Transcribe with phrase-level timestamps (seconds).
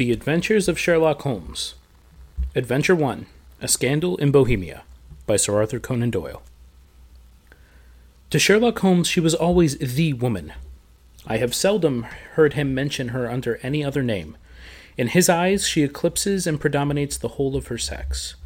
[0.00, 1.74] The Adventures of Sherlock Holmes.
[2.54, 3.26] Adventure 1
[3.60, 4.82] A Scandal in Bohemia
[5.26, 6.40] by Sir Arthur Conan Doyle.
[8.30, 10.54] To Sherlock Holmes, she was always the woman.
[11.26, 14.38] I have seldom heard him mention her under any other name.
[14.96, 18.36] In his eyes, she eclipses and predominates the whole of her sex.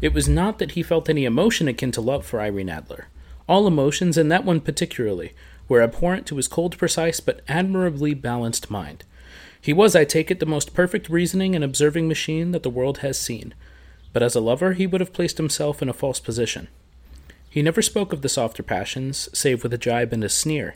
[0.00, 3.08] It was not that he felt any emotion akin to love for Irene Adler.
[3.48, 5.32] All emotions, and that one particularly,
[5.68, 9.02] were abhorrent to his cold, precise, but admirably balanced mind.
[9.64, 12.98] He was, I take it, the most perfect reasoning and observing machine that the world
[12.98, 13.54] has seen,
[14.12, 16.68] but as a lover he would have placed himself in a false position.
[17.48, 20.74] He never spoke of the softer passions, save with a jibe and a sneer.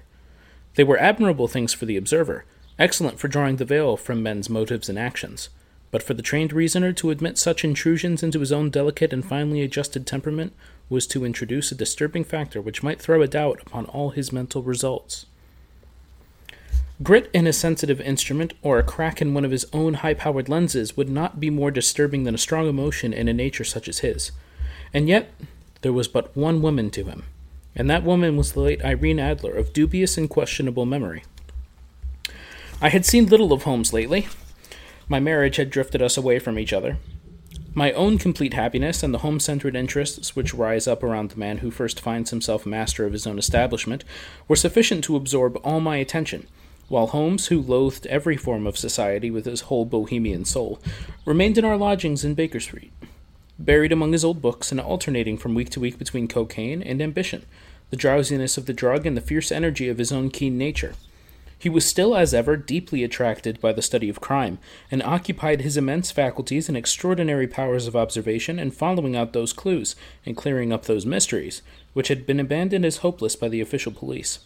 [0.76, 2.46] They were admirable things for the observer,
[2.78, 5.50] excellent for drawing the veil from men's motives and actions.
[5.90, 9.60] But for the trained reasoner to admit such intrusions into his own delicate and finely
[9.60, 10.54] adjusted temperament
[10.88, 14.62] was to introduce a disturbing factor which might throw a doubt upon all his mental
[14.62, 15.26] results.
[17.00, 20.48] Grit in a sensitive instrument or a crack in one of his own high powered
[20.48, 24.00] lenses would not be more disturbing than a strong emotion in a nature such as
[24.00, 24.32] his.
[24.92, 25.30] And yet,
[25.82, 27.22] there was but one woman to him,
[27.76, 31.22] and that woman was the late Irene Adler of dubious and questionable memory.
[32.80, 34.26] I had seen little of Holmes lately.
[35.08, 36.96] My marriage had drifted us away from each other.
[37.74, 41.58] My own complete happiness and the home centered interests which rise up around the man
[41.58, 44.02] who first finds himself master of his own establishment
[44.48, 46.48] were sufficient to absorb all my attention
[46.88, 50.80] while Holmes, who loathed every form of society with his whole bohemian soul,
[51.24, 52.92] remained in our lodgings in Baker Street,
[53.58, 57.44] buried among his old books and alternating from week to week between cocaine and ambition,
[57.90, 60.94] the drowsiness of the drug and the fierce energy of his own keen nature.
[61.60, 64.58] He was still, as ever, deeply attracted by the study of crime,
[64.92, 69.96] and occupied his immense faculties and extraordinary powers of observation in following out those clues
[70.24, 71.62] and clearing up those mysteries,
[71.94, 74.38] which had been abandoned as hopeless by the official police.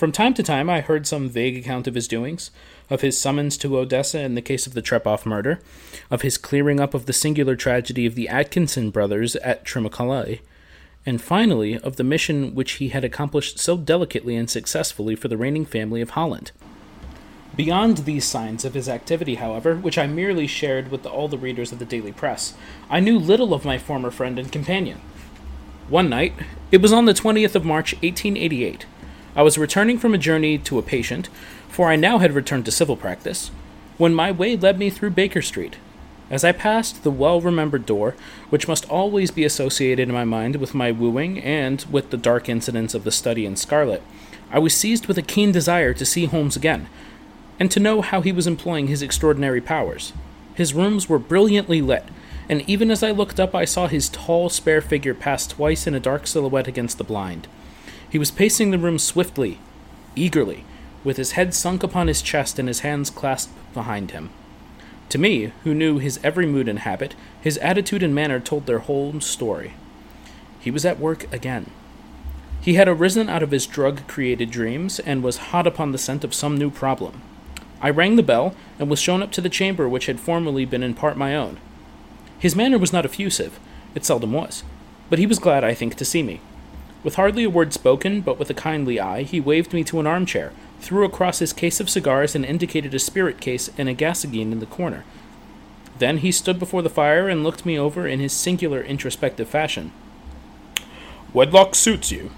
[0.00, 2.50] From time to time, I heard some vague account of his doings,
[2.88, 5.60] of his summons to Odessa in the case of the Trepoff murder,
[6.10, 10.40] of his clearing up of the singular tragedy of the Atkinson brothers at Trincomalee,
[11.04, 15.36] and finally of the mission which he had accomplished so delicately and successfully for the
[15.36, 16.50] reigning family of Holland.
[17.54, 21.72] Beyond these signs of his activity, however, which I merely shared with all the readers
[21.72, 22.54] of the daily press,
[22.88, 25.02] I knew little of my former friend and companion.
[25.90, 26.32] One night,
[26.72, 28.86] it was on the 20th of March, 1888,
[29.36, 31.28] I was returning from a journey to a patient,
[31.68, 33.50] for I now had returned to civil practice,
[33.96, 35.76] when my way led me through Baker Street.
[36.30, 38.16] As I passed the well remembered door,
[38.50, 42.48] which must always be associated in my mind with my wooing and with the dark
[42.48, 44.02] incidents of the study in scarlet,
[44.50, 46.88] I was seized with a keen desire to see Holmes again,
[47.60, 50.12] and to know how he was employing his extraordinary powers.
[50.54, 52.04] His rooms were brilliantly lit,
[52.48, 55.94] and even as I looked up, I saw his tall, spare figure pass twice in
[55.94, 57.46] a dark silhouette against the blind.
[58.10, 59.58] He was pacing the room swiftly,
[60.16, 60.64] eagerly,
[61.04, 64.30] with his head sunk upon his chest and his hands clasped behind him.
[65.10, 68.80] To me, who knew his every mood and habit, his attitude and manner told their
[68.80, 69.74] whole story.
[70.60, 71.70] He was at work again.
[72.60, 76.24] He had arisen out of his drug created dreams and was hot upon the scent
[76.24, 77.22] of some new problem.
[77.80, 80.82] I rang the bell and was shown up to the chamber which had formerly been
[80.82, 81.58] in part my own.
[82.38, 83.58] His manner was not effusive,
[83.94, 84.62] it seldom was,
[85.08, 86.40] but he was glad, I think, to see me.
[87.02, 90.06] With hardly a word spoken, but with a kindly eye, he waved me to an
[90.06, 94.52] armchair, threw across his case of cigars, and indicated a spirit case and a gasogene
[94.52, 95.04] in the corner.
[95.98, 99.92] Then he stood before the fire and looked me over in his singular introspective fashion.
[101.32, 102.30] Wedlock suits you,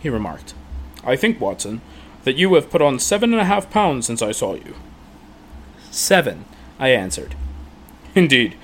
[0.00, 0.54] he remarked.
[1.02, 1.80] I think, Watson,
[2.24, 4.74] that you have put on seven and a half pounds since I saw you.
[5.90, 6.44] Seven,
[6.78, 7.34] I answered.
[8.14, 8.56] Indeed,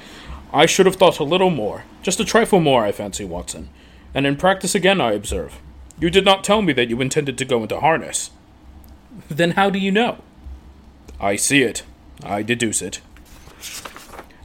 [0.52, 3.70] I should have thought a little more, just a trifle more, I fancy, Watson
[4.16, 5.60] and in practice again, I observe.
[6.00, 8.30] You did not tell me that you intended to go into harness.
[9.28, 10.22] Then how do you know?
[11.20, 11.82] I see it.
[12.24, 13.02] I deduce it.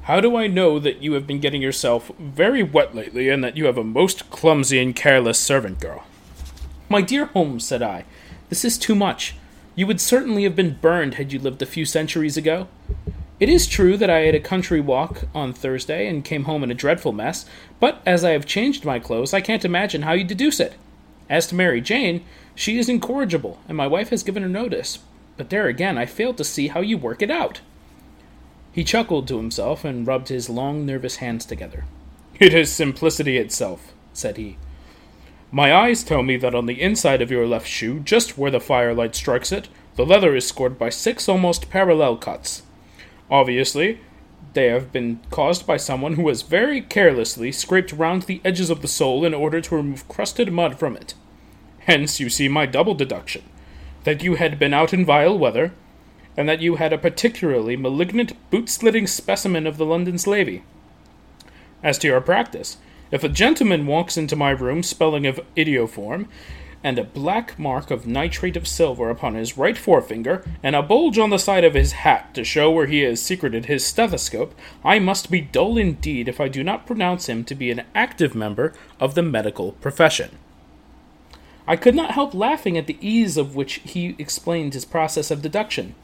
[0.04, 3.56] How do I know that you have been getting yourself very wet lately and that
[3.56, 6.04] you have a most clumsy and careless servant girl?
[6.90, 8.04] My dear Holmes, said I,
[8.50, 9.36] this is too much.
[9.76, 12.68] You would certainly have been burned had you lived a few centuries ago.
[13.42, 16.70] It is true that I had a country walk on Thursday and came home in
[16.70, 17.48] a dreadful mess,
[17.80, 20.76] but as I have changed my clothes, I can't imagine how you deduce it.
[21.28, 22.24] As to Mary Jane,
[22.54, 25.00] she is incorrigible, and my wife has given her notice,
[25.38, 27.62] but there again I fail to see how you work it out.
[28.72, 31.86] He chuckled to himself and rubbed his long, nervous hands together.
[32.40, 34.58] It is simplicity itself, said he.
[35.52, 38.60] My eyes tell me that on the inside of your left shoe, just where the
[38.60, 42.62] firelight strikes it, the leather is scored by six almost parallel cuts.
[43.31, 44.00] Obviously,
[44.54, 48.81] they have been caused by someone who has very carelessly scraped round the edges of
[48.81, 51.13] the sole in order to remove crusted mud from it.
[51.80, 53.44] Hence, you see my double deduction
[54.04, 55.74] that you had been out in vile weather,
[56.36, 60.63] and that you had a particularly malignant boot slitting specimen of the London slavey.
[61.83, 62.78] As to your practice,
[63.12, 66.28] if a gentleman walks into my room spelling of iodoform,
[66.83, 71.18] and a black mark of nitrate of silver upon his right forefinger, and a bulge
[71.18, 75.00] on the side of his hat to show where he has secreted his stethoscope, I
[75.00, 78.74] must be dull indeed if I do not pronounce him to be an active member
[79.00, 80.38] of the medical profession.
[81.68, 85.42] I could not help laughing at the ease of which he explained his process of
[85.42, 85.95] deduction.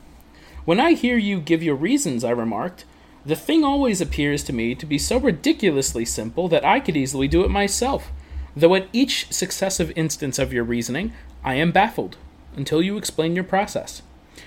[0.66, 2.86] When I hear you give your reasons, I remarked,
[3.26, 7.28] the thing always appears to me to be so ridiculously simple that I could easily
[7.28, 8.12] do it myself
[8.60, 11.14] though at each successive instance of your reasoning,
[11.44, 12.18] I am baffled,
[12.56, 14.02] until you explain your process.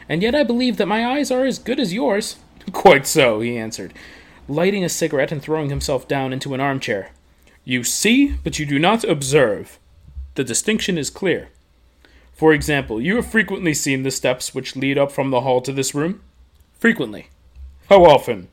[0.08, 2.36] And yet I believe that my eyes are as good as yours.
[2.72, 3.94] Quite so, he answered,
[4.48, 7.10] lighting a cigarette and throwing himself down into an armchair.
[7.64, 9.78] You see, but you do not observe.
[10.34, 11.50] The distinction is clear.
[12.32, 15.72] For example, you have frequently seen the steps which lead up from the hall to
[15.72, 16.22] this room?
[16.78, 17.28] Frequently.
[17.88, 18.48] How often?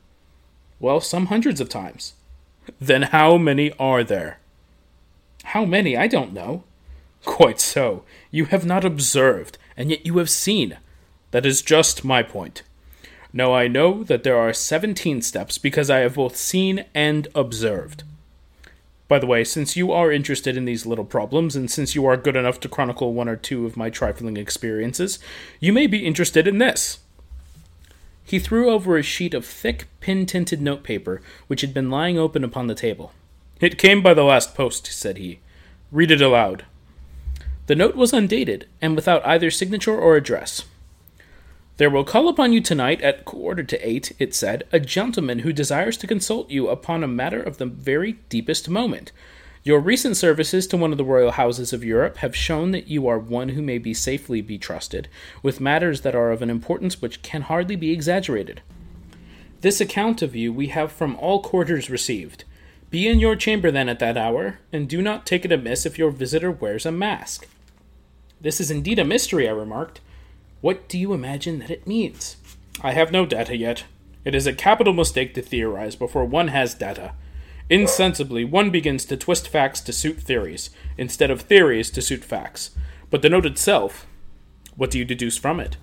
[0.78, 2.12] Well, some hundreds of times.
[2.80, 4.38] Then how many are there?
[5.52, 6.64] How many, I don't know.
[7.24, 8.04] Quite so.
[8.30, 10.76] You have not observed, and yet you have seen.
[11.30, 12.62] That is just my point.
[13.32, 18.02] Now I know that there are seventeen steps because I have both seen and observed.
[19.08, 22.18] By the way, since you are interested in these little problems, and since you are
[22.18, 25.18] good enough to chronicle one or two of my trifling experiences,
[25.60, 26.98] you may be interested in this.
[28.22, 32.44] He threw over a sheet of thick, pin tinted notepaper which had been lying open
[32.44, 33.12] upon the table.
[33.60, 35.40] It came by the last post, said he.
[35.90, 36.64] Read it aloud.
[37.66, 40.64] The note was undated, and without either signature or address.
[41.78, 45.52] There will call upon you tonight at quarter to eight, it said, a gentleman who
[45.52, 49.12] desires to consult you upon a matter of the very deepest moment.
[49.64, 53.06] Your recent services to one of the royal houses of Europe have shown that you
[53.06, 55.08] are one who may be safely be trusted
[55.42, 58.62] with matters that are of an importance which can hardly be exaggerated.
[59.60, 62.44] This account of you we have from all quarters received.
[62.90, 65.98] Be in your chamber then at that hour, and do not take it amiss if
[65.98, 67.46] your visitor wears a mask.
[68.40, 70.00] This is indeed a mystery, I remarked.
[70.60, 72.36] What do you imagine that it means?
[72.80, 73.84] I have no data yet.
[74.24, 77.12] It is a capital mistake to theorize before one has data.
[77.68, 82.70] Insensibly, one begins to twist facts to suit theories, instead of theories to suit facts.
[83.10, 84.06] But the note itself,
[84.76, 85.76] what do you deduce from it?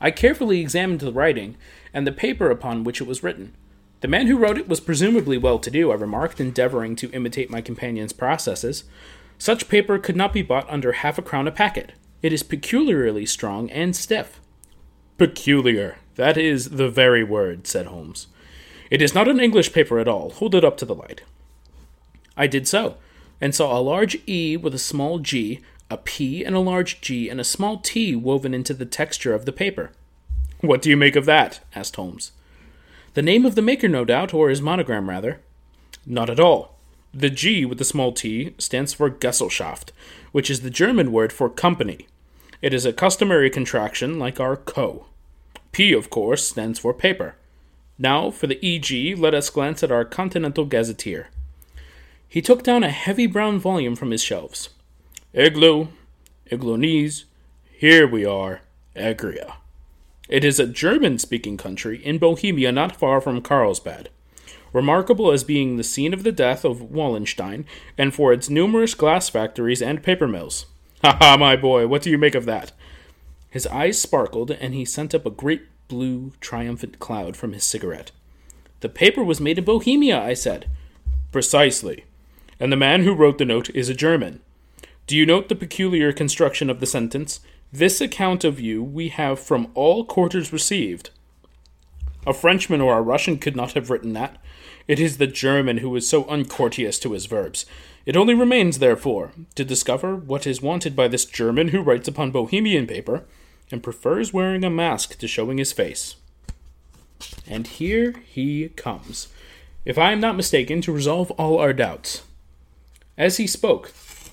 [0.00, 1.56] I carefully examined the writing
[1.94, 3.54] and the paper upon which it was written.
[4.02, 7.50] The man who wrote it was presumably well to do, I remarked, endeavoring to imitate
[7.50, 8.82] my companion's processes.
[9.38, 11.92] Such paper could not be bought under half a crown a packet.
[12.20, 14.40] It is peculiarly strong and stiff.
[15.18, 15.98] Peculiar.
[16.16, 18.26] That is the very word, said Holmes.
[18.90, 20.30] It is not an English paper at all.
[20.30, 21.22] Hold it up to the light.
[22.36, 22.96] I did so,
[23.40, 27.28] and saw a large E with a small g, a P and a large G,
[27.28, 29.92] and a small T woven into the texture of the paper.
[30.60, 31.60] What do you make of that?
[31.72, 32.32] asked Holmes.
[33.14, 35.40] The name of the maker, no doubt, or his monogram, rather.
[36.06, 36.76] Not at all.
[37.12, 39.92] The G with the small t stands for Gesellschaft,
[40.32, 42.06] which is the German word for company.
[42.62, 45.06] It is a customary contraction like our co.
[45.72, 47.34] P, of course, stands for paper.
[47.98, 51.28] Now, for the EG, let us glance at our Continental Gazetteer.
[52.26, 54.70] He took down a heavy brown volume from his shelves.
[55.34, 55.88] Eglow,
[56.50, 57.24] Eglonitz,
[57.70, 58.62] here we are,
[58.96, 59.54] Egria.
[60.32, 64.08] It is a German speaking country in Bohemia not far from Carlsbad,
[64.72, 67.66] remarkable as being the scene of the death of Wallenstein
[67.98, 70.64] and for its numerous glass factories and paper mills.
[71.04, 72.72] Ha ha, my boy, what do you make of that?
[73.50, 78.10] His eyes sparkled, and he sent up a great blue, triumphant cloud from his cigarette.
[78.80, 80.70] The paper was made in Bohemia, I said.
[81.30, 82.06] Precisely.
[82.58, 84.40] And the man who wrote the note is a German.
[85.06, 87.40] Do you note the peculiar construction of the sentence?
[87.72, 91.08] This account of you we have from all quarters received.
[92.26, 94.36] A Frenchman or a Russian could not have written that.
[94.86, 97.64] It is the German who is so uncourteous to his verbs.
[98.04, 102.30] It only remains, therefore, to discover what is wanted by this German who writes upon
[102.30, 103.24] Bohemian paper
[103.70, 106.16] and prefers wearing a mask to showing his face.
[107.46, 109.28] And here he comes,
[109.86, 112.22] if I am not mistaken, to resolve all our doubts.
[113.16, 113.88] As he spoke,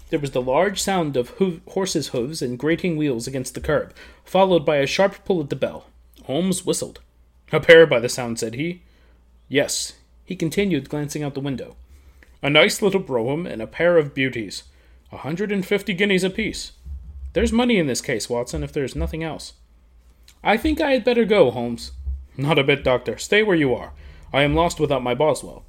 [0.10, 3.94] there was the large sound of ho- horses' hoofs and grating wheels against the curb,
[4.24, 5.86] followed by a sharp pull at the bell.
[6.24, 7.00] Holmes whistled.
[7.52, 8.84] A pair by the sound, said he.
[9.48, 9.94] Yes,
[10.26, 11.76] he continued, glancing out the window.
[12.42, 14.64] A nice little brougham and a pair of beauties.
[15.12, 16.74] A hundred and fifty guineas apiece.
[17.34, 19.54] There's money in this case, Watson, if there's nothing else.
[20.44, 21.92] I think I had better go, Holmes.
[22.38, 23.18] Not a bit, Doctor.
[23.18, 23.92] Stay where you are.
[24.32, 25.66] I am lost without my Boswell.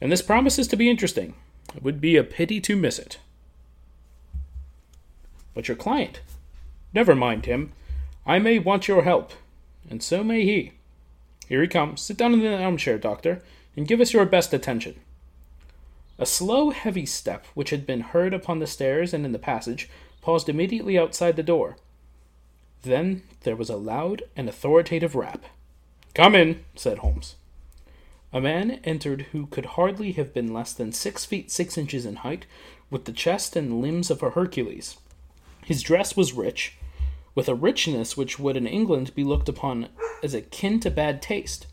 [0.00, 1.34] And this promises to be interesting.
[1.74, 3.18] It would be a pity to miss it.
[5.56, 6.20] But your client?
[6.92, 7.72] Never mind him.
[8.26, 9.32] I may want your help.
[9.88, 10.72] And so may he.
[11.48, 12.02] Here he comes.
[12.02, 13.42] Sit down in the armchair, doctor,
[13.74, 14.96] and give us your best attention.
[16.18, 19.88] A slow, heavy step, which had been heard upon the stairs and in the passage,
[20.20, 21.78] paused immediately outside the door.
[22.82, 25.42] Then there was a loud and authoritative rap.
[26.14, 27.36] Come in, said Holmes.
[28.30, 32.16] A man entered who could hardly have been less than six feet six inches in
[32.16, 32.44] height,
[32.90, 34.98] with the chest and limbs of a Hercules.
[35.66, 36.78] His dress was rich,
[37.34, 39.88] with a richness which would in England be looked upon
[40.22, 41.66] as akin to bad taste.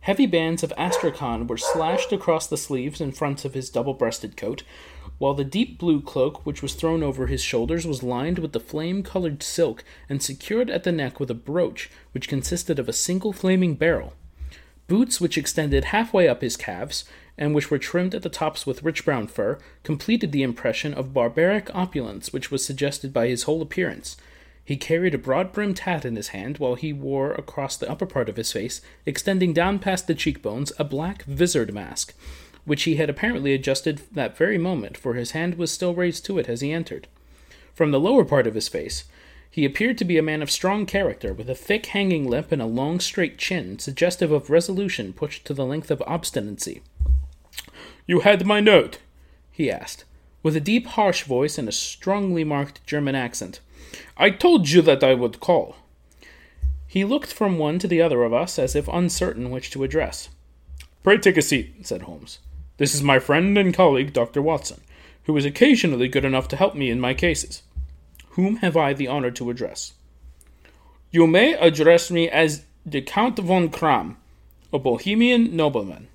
[0.00, 4.38] Heavy bands of astrakhan were slashed across the sleeves and fronts of his double breasted
[4.38, 4.62] coat,
[5.18, 8.58] while the deep blue cloak which was thrown over his shoulders was lined with the
[8.58, 12.92] flame colored silk and secured at the neck with a brooch which consisted of a
[12.94, 14.14] single flaming beryl.
[14.86, 17.04] Boots which extended halfway up his calves,
[17.38, 21.12] and which were trimmed at the tops with rich brown fur, completed the impression of
[21.12, 24.16] barbaric opulence which was suggested by his whole appearance.
[24.64, 28.04] He carried a broad brimmed hat in his hand, while he wore across the upper
[28.04, 32.14] part of his face, extending down past the cheekbones, a black visored mask,
[32.64, 36.38] which he had apparently adjusted that very moment, for his hand was still raised to
[36.38, 37.06] it as he entered.
[37.74, 39.04] From the lower part of his face,
[39.48, 42.60] he appeared to be a man of strong character, with a thick hanging lip and
[42.60, 46.82] a long straight chin, suggestive of resolution pushed to the length of obstinacy.
[48.06, 48.98] You had my note?
[49.50, 50.04] he asked,
[50.42, 53.60] with a deep, harsh voice and a strongly marked German accent.
[54.16, 55.76] I told you that I would call.
[56.86, 60.28] He looked from one to the other of us as if uncertain which to address.
[61.02, 62.38] Pray take a seat, said Holmes.
[62.78, 64.40] This is my friend and colleague, Dr.
[64.40, 64.80] Watson,
[65.24, 67.62] who is occasionally good enough to help me in my cases.
[68.30, 69.94] Whom have I the honor to address?
[71.10, 74.16] You may address me as the Count von Kramm,
[74.72, 76.08] a Bohemian nobleman.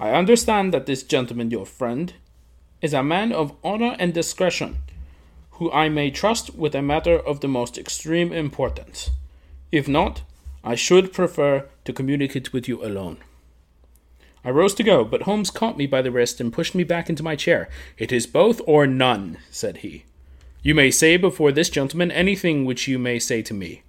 [0.00, 2.14] I understand that this gentleman, your friend,
[2.80, 4.78] is a man of honor and discretion,
[5.52, 9.10] who I may trust with a matter of the most extreme importance.
[9.70, 10.22] If not,
[10.64, 13.18] I should prefer to communicate with you alone.
[14.42, 17.10] I rose to go, but Holmes caught me by the wrist and pushed me back
[17.10, 17.68] into my chair.
[17.98, 20.04] It is both or none, said he.
[20.62, 23.82] You may say before this gentleman anything which you may say to me.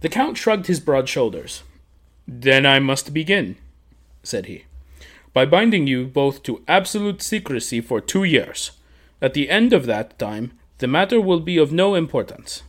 [0.00, 1.62] The Count shrugged his broad shoulders.
[2.26, 3.56] Then I must begin,
[4.24, 4.64] said he,
[5.36, 8.70] by binding you both to absolute secrecy for two years.
[9.20, 12.62] At the end of that time, the matter will be of no importance.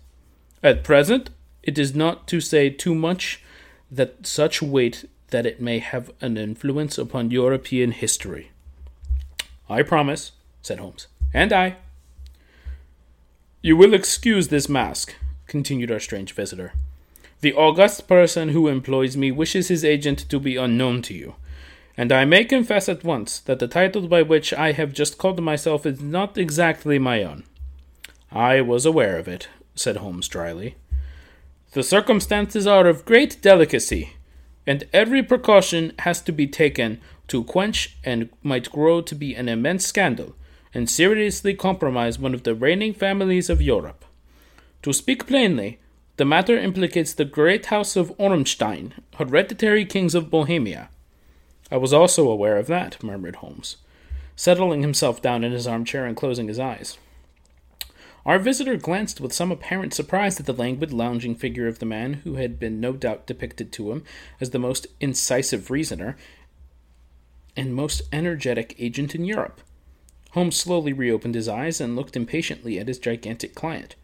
[0.62, 1.30] At present,
[1.64, 3.42] it is not to say too much
[3.90, 8.52] that such weight that it may have an influence upon European history.
[9.70, 11.08] I promise, said Holmes.
[11.34, 11.78] And I.
[13.62, 15.16] You will excuse this mask,
[15.48, 16.74] continued our strange visitor.
[17.40, 21.36] The august person who employs me wishes his agent to be unknown to you,
[21.98, 25.42] and I may confess at once that the title by which I have just called
[25.42, 27.44] myself is not exactly my own.
[28.32, 30.76] I was aware of it, said Holmes dryly.
[31.72, 34.12] The circumstances are of great delicacy,
[34.68, 39.50] and every precaution has to be taken to quench and might grow to be an
[39.50, 40.36] immense scandal
[40.74, 44.06] and seriously compromise one of the reigning families of Europe.
[44.84, 45.80] To speak plainly,
[46.18, 50.90] the matter implicates the great house of Ormstein, hereditary kings of Bohemia.
[51.72, 53.78] I was also aware of that, murmured Holmes,
[54.36, 56.98] settling himself down in his armchair and closing his eyes.
[58.26, 62.16] Our visitor glanced with some apparent surprise at the languid, lounging figure of the man
[62.26, 64.04] who had been no doubt depicted to him
[64.42, 66.18] as the most incisive reasoner
[67.56, 69.62] and most energetic agent in Europe.
[70.32, 73.96] Holmes slowly reopened his eyes and looked impatiently at his gigantic client.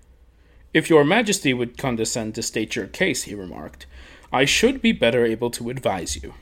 [0.74, 3.86] If your majesty would condescend to state your case, he remarked,
[4.32, 6.34] I should be better able to advise you.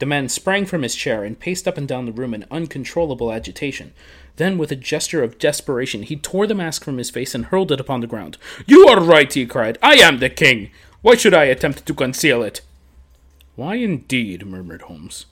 [0.00, 3.30] The man sprang from his chair and paced up and down the room in uncontrollable
[3.30, 3.92] agitation.
[4.36, 7.70] Then, with a gesture of desperation, he tore the mask from his face and hurled
[7.70, 8.38] it upon the ground.
[8.66, 9.76] You are right, he cried.
[9.82, 10.70] I am the king.
[11.02, 12.62] Why should I attempt to conceal it?
[13.56, 14.46] Why indeed?
[14.46, 15.26] murmured Holmes.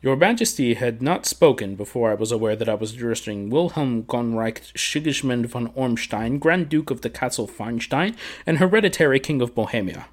[0.00, 4.78] Your Majesty had not spoken before I was aware that I was addressing Wilhelm Gottsreich
[4.78, 8.14] Sigismund von Ormstein, Grand Duke of the Cassel Felstein,
[8.46, 10.06] and hereditary King of Bohemia.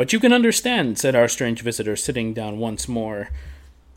[0.00, 3.28] But you can understand, said our strange visitor, sitting down once more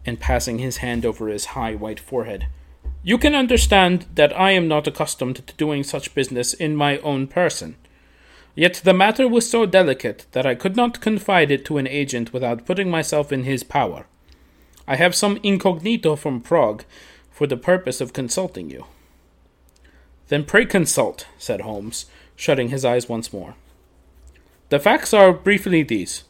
[0.05, 2.47] and passing his hand over his high white forehead.
[3.03, 7.27] You can understand that I am not accustomed to doing such business in my own
[7.27, 7.77] person.
[8.53, 12.33] Yet the matter was so delicate that I could not confide it to an agent
[12.33, 14.05] without putting myself in his power.
[14.85, 16.83] I have some incognito from Prague
[17.31, 18.87] for the purpose of consulting you.
[20.27, 23.55] Then pray consult, said Holmes, shutting his eyes once more.
[24.73, 26.23] The facts are briefly these.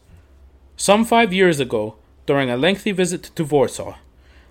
[0.76, 1.96] Some five years ago,
[2.26, 3.96] during a lengthy visit to Warsaw,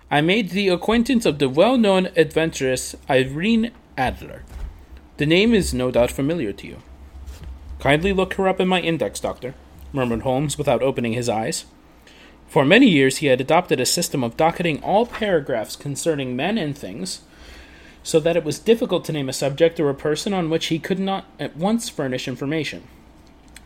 [0.09, 4.41] I made the acquaintance of the well known adventuress Irene Adler.
[5.17, 6.77] The name is no doubt familiar to you.
[7.77, 9.53] Kindly look her up in my index, doctor,
[9.91, 11.65] murmured Holmes without opening his eyes.
[12.47, 16.75] For many years he had adopted a system of docketing all paragraphs concerning men and
[16.75, 17.21] things,
[18.01, 20.79] so that it was difficult to name a subject or a person on which he
[20.79, 22.87] could not at once furnish information.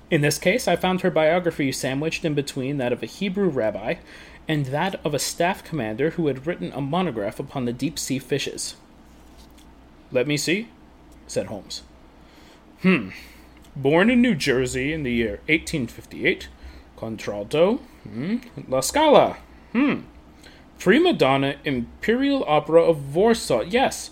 [0.09, 3.95] In this case, I found her biography sandwiched in between that of a Hebrew rabbi
[4.47, 8.17] and that of a staff commander who had written a monograph upon the deep sea
[8.17, 8.75] fishes.
[10.11, 10.69] Let me see,
[11.27, 11.83] said Holmes.
[12.81, 13.09] Hmm.
[13.75, 16.47] Born in New Jersey in the year 1858.
[16.95, 17.81] Contralto.
[18.03, 18.37] Hmm.
[18.67, 19.37] La Scala.
[19.73, 20.01] Hmm.
[20.79, 23.61] Prima donna, Imperial Opera of Warsaw.
[23.61, 24.11] Yes.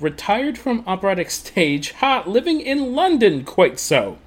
[0.00, 1.92] Retired from operatic stage.
[1.92, 2.22] Ha!
[2.26, 3.44] Living in London.
[3.44, 4.18] Quite so.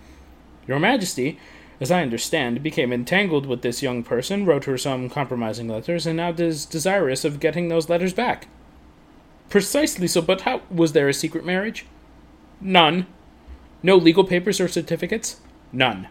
[0.68, 1.40] Your Majesty,
[1.80, 6.18] as I understand, became entangled with this young person, wrote her some compromising letters, and
[6.18, 8.48] now is desirous of getting those letters back.
[9.50, 11.86] Precisely so, but how was there a secret marriage?
[12.60, 13.08] None.
[13.82, 15.40] No legal papers or certificates?
[15.72, 16.08] None.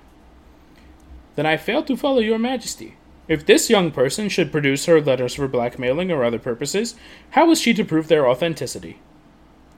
[1.35, 2.97] Then I fail to follow your majesty.
[3.29, 6.95] If this young person should produce her letters for blackmailing or other purposes,
[7.31, 9.01] how is she to prove their authenticity?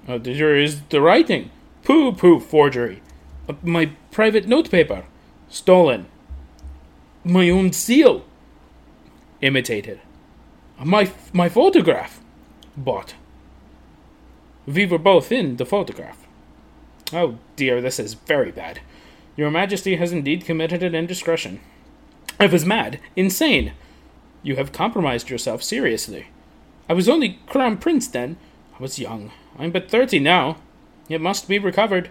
[0.06, 1.50] Oh, there is the writing.
[1.82, 3.02] Pooh, pooh, forgery.
[3.48, 5.04] Uh, my private notepaper.
[5.48, 6.06] Stolen.
[7.24, 8.24] My own seal.
[9.40, 10.00] Imitated.
[10.84, 12.20] My, my photograph.
[12.76, 13.14] Bought.
[14.66, 16.26] We were both in the photograph.
[17.12, 18.80] Oh dear, this is very bad.
[19.36, 21.60] Your Majesty has indeed committed an indiscretion.
[22.38, 23.72] I was mad, insane.
[24.42, 26.26] You have compromised yourself seriously.
[26.88, 28.36] I was only Crown Prince then.
[28.78, 29.32] I was young.
[29.58, 30.58] I'm but thirty now.
[31.08, 32.10] It must be recovered.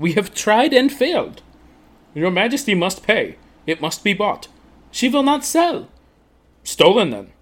[0.00, 1.42] We have tried and failed.
[2.14, 3.36] Your Majesty must pay.
[3.66, 4.48] It must be bought.
[4.90, 5.88] She will not sell.
[6.64, 7.32] Stolen then.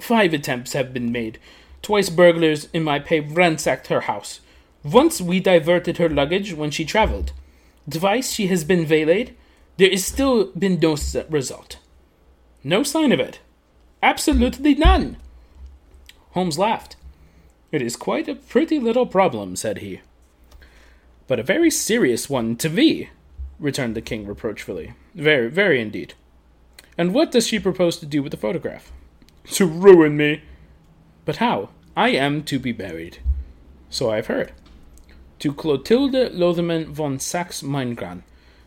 [0.00, 1.38] Five attempts have been made.
[1.82, 4.40] Twice burglars in my pay ransacked her house.
[4.82, 7.32] Once we diverted her luggage when she traveled.
[7.88, 9.36] Twice she has been waylaid.
[9.76, 10.96] There is still been no
[11.30, 11.78] result.
[12.64, 13.38] No sign of it.
[14.02, 15.16] Absolutely none.
[16.32, 16.96] Holmes laughed.
[17.70, 20.00] It is quite a pretty little problem, said he.
[21.26, 23.08] But a very serious one to thee,
[23.58, 24.94] returned the king reproachfully.
[25.14, 26.14] Very, very indeed.
[26.98, 28.92] And what does she propose to do with the photograph?
[29.52, 30.42] To ruin me.
[31.24, 31.70] But how?
[31.96, 33.18] I am to be buried.
[33.90, 34.52] So I have heard
[35.40, 38.22] to Clotilde Lothman von Saxe Meningen,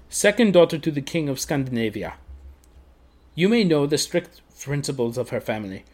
[0.09, 2.15] second daughter to the King of Scandinavia.
[3.33, 5.85] You may know the strict principles of her family.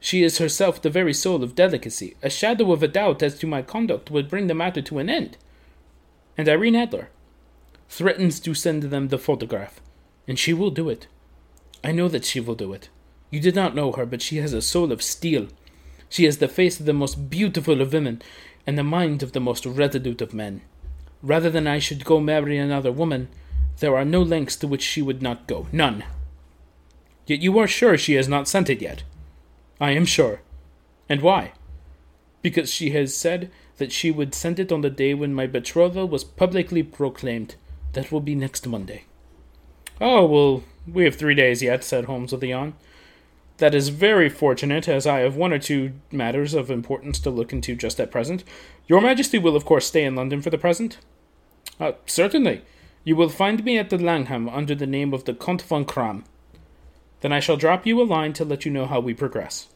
[0.00, 2.16] She is herself the very soul of delicacy.
[2.22, 5.08] A shadow of a doubt as to my conduct would bring the matter to an
[5.08, 5.36] end.
[6.36, 7.10] And Irene Adler
[7.88, 9.80] threatens to send them the photograph,
[10.26, 11.06] and she will do it.
[11.82, 12.88] I know that she will do it.
[13.30, 15.48] You did not know her, but she has a soul of steel.
[16.08, 18.22] She has the face of the most beautiful of women,
[18.66, 20.62] and the mind of the most resolute of men.
[21.22, 23.28] Rather than I should go marry another woman,
[23.80, 25.66] there are no lengths to which she would not go.
[25.72, 26.04] None.
[27.26, 29.02] Yet you are sure she has not sent it yet?
[29.80, 30.42] I am sure.
[31.08, 31.52] And why?
[32.42, 36.08] Because she has said that she would send it on the day when my betrothal
[36.08, 37.56] was publicly proclaimed.
[37.92, 39.04] That will be next Monday.
[40.00, 42.74] Oh, well, we have three days yet, said Holmes with a yawn.
[43.58, 47.52] That is very fortunate, as I have one or two matters of importance to look
[47.52, 48.42] into just at present.
[48.88, 50.98] Your Majesty will, of course, stay in London for the present?
[51.78, 52.62] Uh, certainly.
[53.04, 56.24] You will find me at the Langham under the name of the Count von Kramm.
[57.20, 59.68] Then I shall drop you a line to let you know how we progress.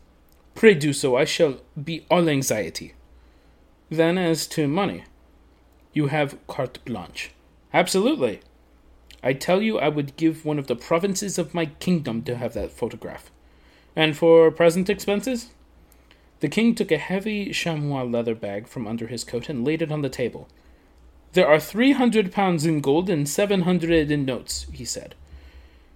[0.54, 1.16] Pray do so.
[1.16, 2.94] I shall be all anxiety.
[3.90, 5.04] Then, as to money,
[5.92, 7.32] you have carte blanche.
[7.72, 8.40] Absolutely.
[9.22, 12.54] I tell you, I would give one of the provinces of my kingdom to have
[12.54, 13.30] that photograph.
[13.96, 15.50] And for present expenses?
[16.40, 19.90] The king took a heavy chamois leather bag from under his coat and laid it
[19.90, 20.48] on the table.
[21.32, 25.14] There are three hundred pounds in gold and seven hundred in notes, he said.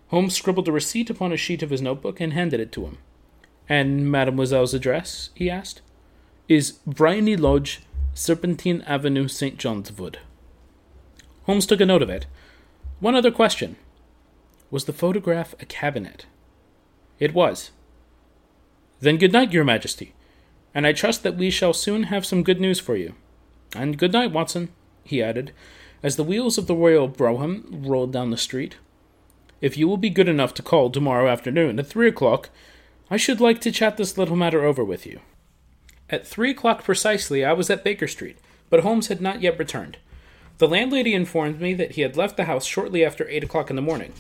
[0.09, 2.99] Holmes scribbled a receipt upon a sheet of his notebook and handed it to him.
[3.69, 5.31] And mademoiselle's address?
[5.35, 5.81] he asked.
[6.49, 7.83] Is Briony Lodge,
[8.15, 9.59] Serpentine Avenue, St.
[9.59, 10.19] John's Wood.
[11.45, 12.27] Holmes took a note of it.
[12.99, 13.77] One other question.
[14.69, 16.27] Was the photograph a cabinet?
[17.21, 17.71] It was.
[18.99, 20.15] Then good night, Your Majesty,
[20.75, 23.15] and I trust that we shall soon have some good news for you.
[23.77, 24.71] And good night, Watson,
[25.05, 25.53] he added,
[26.03, 28.77] as the wheels of the Royal Brougham rolled down the street.
[29.61, 32.51] If you will be good enough to call tomorrow afternoon at three o'clock,
[33.11, 35.21] I should like to chat this little matter over with you.
[36.13, 38.37] At three o'clock precisely, I was at Baker Street,
[38.69, 39.97] but Holmes had not yet returned.
[40.59, 43.77] The landlady informed me that he had left the house shortly after eight o'clock in
[43.77, 44.13] the morning.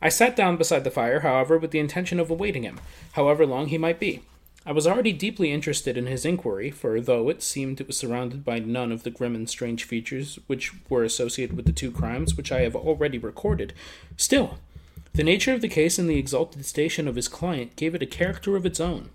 [0.00, 2.80] I sat down beside the fire, however, with the intention of awaiting him,
[3.12, 4.22] however long he might be.
[4.64, 8.44] I was already deeply interested in his inquiry, for though it seemed it was surrounded
[8.44, 12.36] by none of the grim and strange features which were associated with the two crimes
[12.36, 13.72] which I have already recorded,
[14.16, 14.58] still,
[15.14, 18.06] the nature of the case and the exalted station of his client gave it a
[18.06, 19.10] character of its own.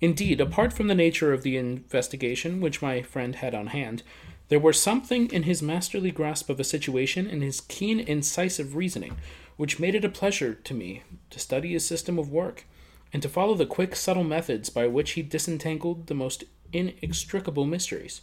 [0.00, 4.02] Indeed, apart from the nature of the investigation which my friend had on hand,
[4.48, 9.16] there was something in his masterly grasp of a situation and his keen, incisive reasoning
[9.56, 12.64] which made it a pleasure to me to study his system of work
[13.12, 18.22] and to follow the quick, subtle methods by which he disentangled the most inextricable mysteries.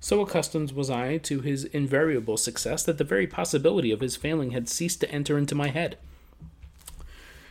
[0.00, 4.50] So accustomed was I to his invariable success that the very possibility of his failing
[4.50, 5.96] had ceased to enter into my head.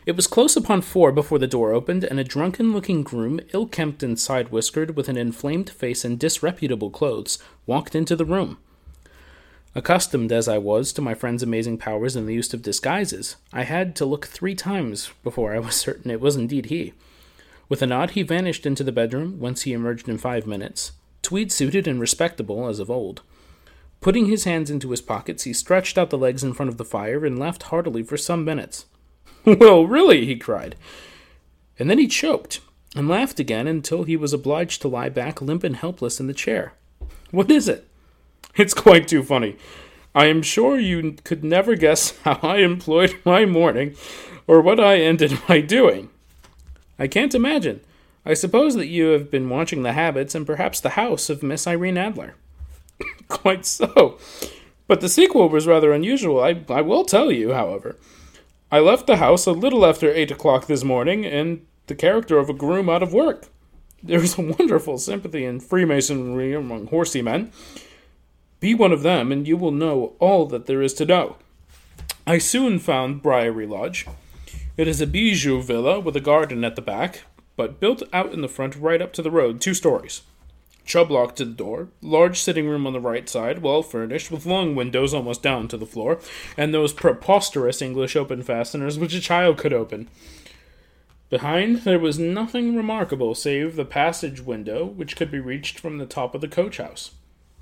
[0.05, 3.67] It was close upon four before the door opened, and a drunken looking groom, ill
[3.67, 7.37] kempt and side whiskered, with an inflamed face and disreputable clothes,
[7.67, 8.57] walked into the room.
[9.75, 13.63] Accustomed as I was to my friend's amazing powers in the use of disguises, I
[13.63, 16.93] had to look three times before I was certain it was indeed he.
[17.69, 21.51] With a nod, he vanished into the bedroom, whence he emerged in five minutes, tweed
[21.51, 23.21] suited and respectable as of old.
[24.01, 26.83] Putting his hands into his pockets, he stretched out the legs in front of the
[26.83, 28.85] fire and laughed heartily for some minutes.
[29.59, 30.75] well, really, he cried.
[31.79, 32.61] And then he choked,
[32.95, 36.33] and laughed again until he was obliged to lie back limp and helpless in the
[36.33, 36.73] chair.
[37.31, 37.87] What is it?
[38.55, 39.55] It's quite too funny.
[40.13, 43.95] I am sure you could never guess how I employed my morning
[44.47, 46.09] or what I ended by doing.
[46.99, 47.81] I can't imagine.
[48.25, 51.65] I suppose that you have been watching the habits and perhaps the house of Miss
[51.65, 52.35] Irene Adler.
[53.27, 54.19] Quite so.
[54.87, 57.95] But the sequel was rather unusual, I, I will tell you, however.
[58.73, 62.49] I left the house a little after eight o'clock this morning in the character of
[62.49, 63.49] a groom out of work.
[64.01, 67.51] There is a wonderful sympathy in Freemasonry among horsey men.
[68.61, 71.35] Be one of them, and you will know all that there is to know.
[72.25, 74.07] I soon found Briony Lodge.
[74.77, 77.23] It is a bijou villa with a garden at the back,
[77.57, 80.21] but built out in the front right up to the road, two stories.
[80.85, 84.45] Chubb locked to the door, large sitting room on the right side, well furnished, with
[84.45, 86.19] long windows almost down to the floor,
[86.57, 90.09] and those preposterous English open fasteners which a child could open.
[91.29, 96.05] Behind, there was nothing remarkable save the passage window, which could be reached from the
[96.05, 97.11] top of the coach house.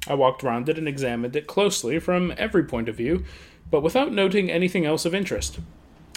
[0.07, 3.25] I walked round it and examined it closely from every point of view,
[3.69, 5.59] but without noting anything else of interest.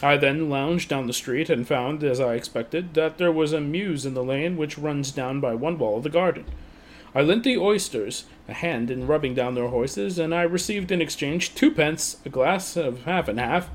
[0.02, 3.60] I then lounged down the street and found, as I expected, that there was a
[3.60, 6.46] mews in the lane which runs down by one wall of the garden.
[7.14, 11.02] I lent the ostlers a hand in rubbing down their horses, and I received in
[11.02, 13.70] exchange twopence, a glass of half and half,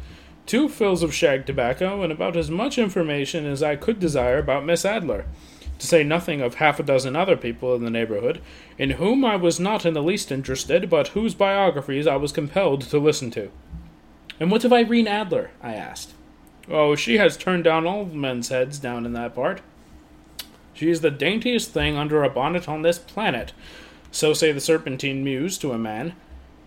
[0.45, 4.65] two fills of shag tobacco, and about as much information as I could desire about
[4.65, 5.25] Miss Adler
[5.79, 8.41] to say nothing of half a dozen other people in the neighborhood,
[8.77, 12.81] in whom I was not in the least interested, but whose biographies I was compelled
[12.81, 13.51] to listen to.
[14.39, 15.51] And what of Irene Adler?
[15.61, 16.13] I asked.
[16.69, 19.61] Oh, she has turned down all men's heads down in that part.
[20.77, 23.51] She is the daintiest thing under a bonnet on this planet,
[24.11, 26.13] so say the Serpentine Mews to a man.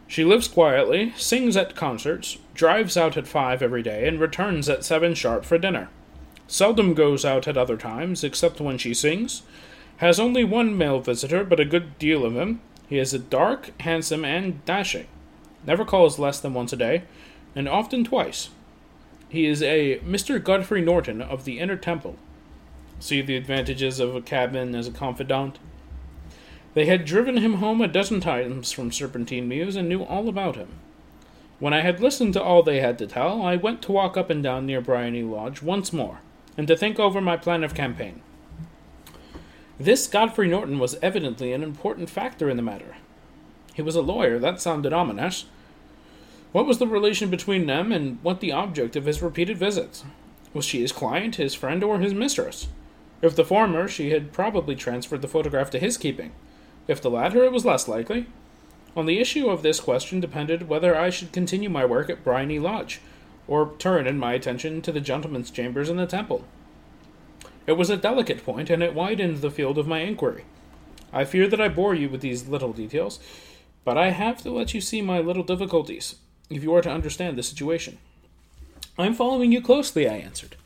[0.06, 4.84] She lives quietly, sings at concerts, drives out at five every day, and returns at
[4.84, 5.88] seven sharp for dinner
[6.50, 9.42] seldom goes out at other times, except when she sings,
[9.98, 12.60] has only one male visitor, but a good deal of him.
[12.88, 15.06] He is dark, handsome, and dashing.
[15.64, 17.02] Never calls less than once a day,
[17.54, 18.50] and often twice.
[19.28, 20.42] He is a Mr.
[20.42, 22.16] Godfrey Norton of the Inner Temple.
[23.00, 25.58] See the advantages of a cabin as a confidant?
[26.74, 30.56] They had driven him home a dozen times from Serpentine Mews and knew all about
[30.56, 30.68] him.
[31.58, 34.28] When I had listened to all they had to tell, I went to walk up
[34.28, 36.20] and down near Briony Lodge once more
[36.58, 38.20] and to think over my plan of campaign.
[39.78, 42.96] This Godfrey Norton was evidently an important factor in the matter.
[43.72, 45.46] He was a lawyer, that sounded ominous.
[46.52, 50.04] What was the relation between them, and what the object of his repeated visits?
[50.52, 52.68] Was she his client, his friend, or his mistress?
[53.22, 56.32] If the former, she had probably transferred the photograph to his keeping.
[56.88, 58.26] If the latter, it was less likely.
[58.96, 62.58] On the issue of this question depended whether I should continue my work at Briony
[62.58, 63.00] Lodge,
[63.46, 66.44] or turn in my attention to the gentlemen's chambers in the temple.
[67.66, 70.44] It was a delicate point, and it widened the field of my inquiry.
[71.12, 73.20] I fear that I bore you with these little details,
[73.84, 76.16] but I have to let you see my little difficulties,
[76.48, 77.98] if you are to understand the situation.
[78.98, 80.56] I am following you closely, I answered.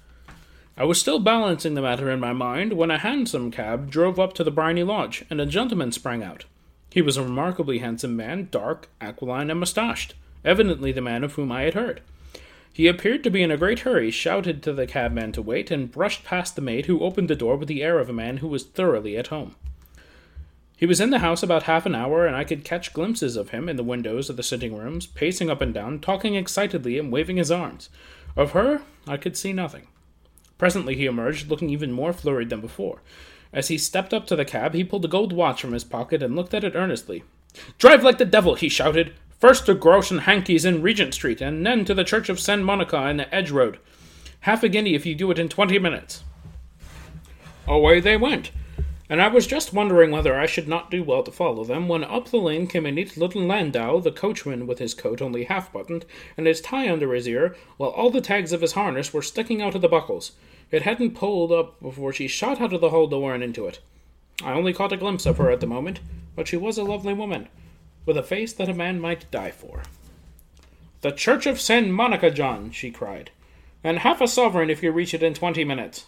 [0.77, 4.33] I was still balancing the matter in my mind when a hansom cab drove up
[4.35, 6.47] to the Briony Lodge, and a gentleman sprang out.
[6.91, 11.53] He was a remarkably handsome man, dark, aquiline, and moustached, evidently the man of whom
[11.53, 12.01] I had heard.
[12.73, 15.93] He appeared to be in a great hurry, shouted to the cabman to wait, and
[15.93, 18.49] brushed past the maid, who opened the door with the air of a man who
[18.49, 19.55] was thoroughly at home.
[20.77, 23.51] He was in the house about half an hour, and I could catch glimpses of
[23.51, 27.13] him in the windows of the sitting rooms, pacing up and down, talking excitedly and
[27.13, 27.91] waving his arms.
[28.35, 29.87] Of her, I could see nothing.
[30.65, 33.03] Presently he emerged, looking even more flurried than before.
[33.53, 36.23] As he stepped up to the cab, he pulled a gold watch from his pocket
[36.23, 37.23] and looked at it earnestly.
[37.77, 39.13] Drive like the devil, he shouted.
[39.39, 42.63] First to Gross and Hankey's in Regent Street, and then to the Church of St.
[42.63, 43.79] Monica in the Edgware Road.
[44.41, 46.25] Half a guinea if you do it in twenty minutes.
[47.69, 48.51] Away they went,
[49.11, 52.05] and I was just wondering whether I should not do well to follow them, when
[52.05, 55.71] up the lane came a neat little landau, the coachman with his coat only half
[55.75, 56.07] buttoned,
[56.39, 59.61] and his tie under his ear, while all the tags of his harness were sticking
[59.61, 60.33] out of the buckles.
[60.71, 63.81] It hadn't pulled up before she shot out of the hall door and into it.
[64.43, 66.01] I only caught a glimpse of her at the moment,
[66.35, 67.49] but she was a lovely woman,
[68.07, 69.83] with a face that a man might die for.
[71.03, 71.89] The Church of St.
[71.89, 73.31] Monica, John, she cried,
[73.85, 76.07] and half a sovereign if you reach it in twenty minutes.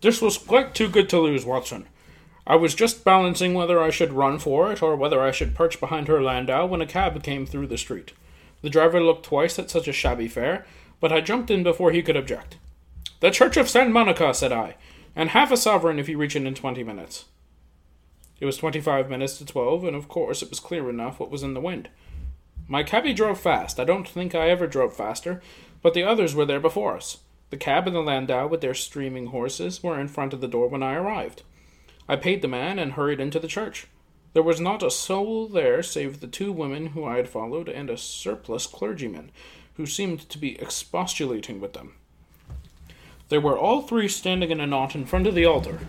[0.00, 1.86] This was quite too good to lose, Watson.
[2.46, 5.78] I was just balancing whether I should run for it or whether I should perch
[5.78, 8.12] behind her landau when a cab came through the street.
[8.62, 10.64] The driver looked twice at such a shabby fare,
[10.98, 12.56] but I jumped in before he could object.
[13.20, 13.90] The Church of St.
[13.90, 14.76] Monica, said I,
[15.16, 17.24] and half a sovereign if you reach it in twenty minutes.
[18.38, 21.30] It was twenty five minutes to twelve, and of course it was clear enough what
[21.30, 21.88] was in the wind.
[22.68, 23.80] My cabby drove fast.
[23.80, 25.42] I don't think I ever drove faster,
[25.82, 27.18] but the others were there before us.
[27.50, 30.68] The cab and the landau, with their streaming horses, were in front of the door
[30.68, 31.42] when I arrived.
[32.08, 33.88] I paid the man and hurried into the church.
[34.32, 37.90] There was not a soul there save the two women who I had followed and
[37.90, 39.32] a surpliced clergyman,
[39.74, 41.94] who seemed to be expostulating with them.
[43.28, 45.80] They were all three standing in a knot in front of the altar.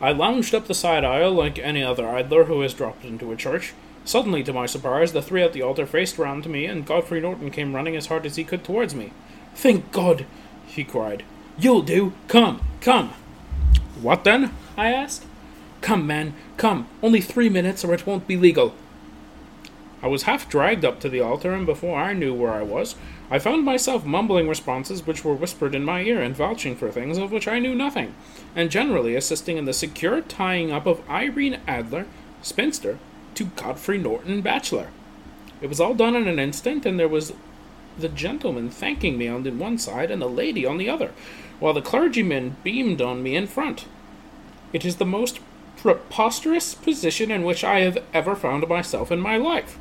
[0.00, 3.36] I lounged up the side aisle like any other idler who has dropped into a
[3.36, 3.72] church.
[4.04, 7.20] Suddenly, to my surprise, the three at the altar faced round to me, and Godfrey
[7.20, 9.12] Norton came running as hard as he could towards me.
[9.54, 10.26] Thank God!
[10.66, 11.24] he cried.
[11.56, 12.12] You'll do.
[12.28, 13.14] Come, come.
[14.02, 14.52] What then?
[14.76, 15.24] I asked.
[15.80, 16.88] Come, man, come.
[17.02, 18.74] Only three minutes, or it won't be legal.
[20.02, 22.94] I was half dragged up to the altar, and before I knew where I was,
[23.34, 27.18] I found myself mumbling responses which were whispered in my ear and vouching for things
[27.18, 28.14] of which I knew nothing,
[28.54, 32.06] and generally assisting in the secure tying up of Irene Adler,
[32.42, 33.00] spinster,
[33.34, 34.90] to Godfrey Norton, bachelor.
[35.60, 37.32] It was all done in an instant, and there was
[37.98, 41.10] the gentleman thanking me on the one side and the lady on the other,
[41.58, 43.86] while the clergyman beamed on me in front.
[44.72, 45.40] It is the most
[45.76, 49.76] preposterous position in which I have ever found myself in my life.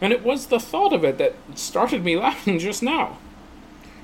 [0.00, 3.18] And it was the thought of it that started me laughing just now.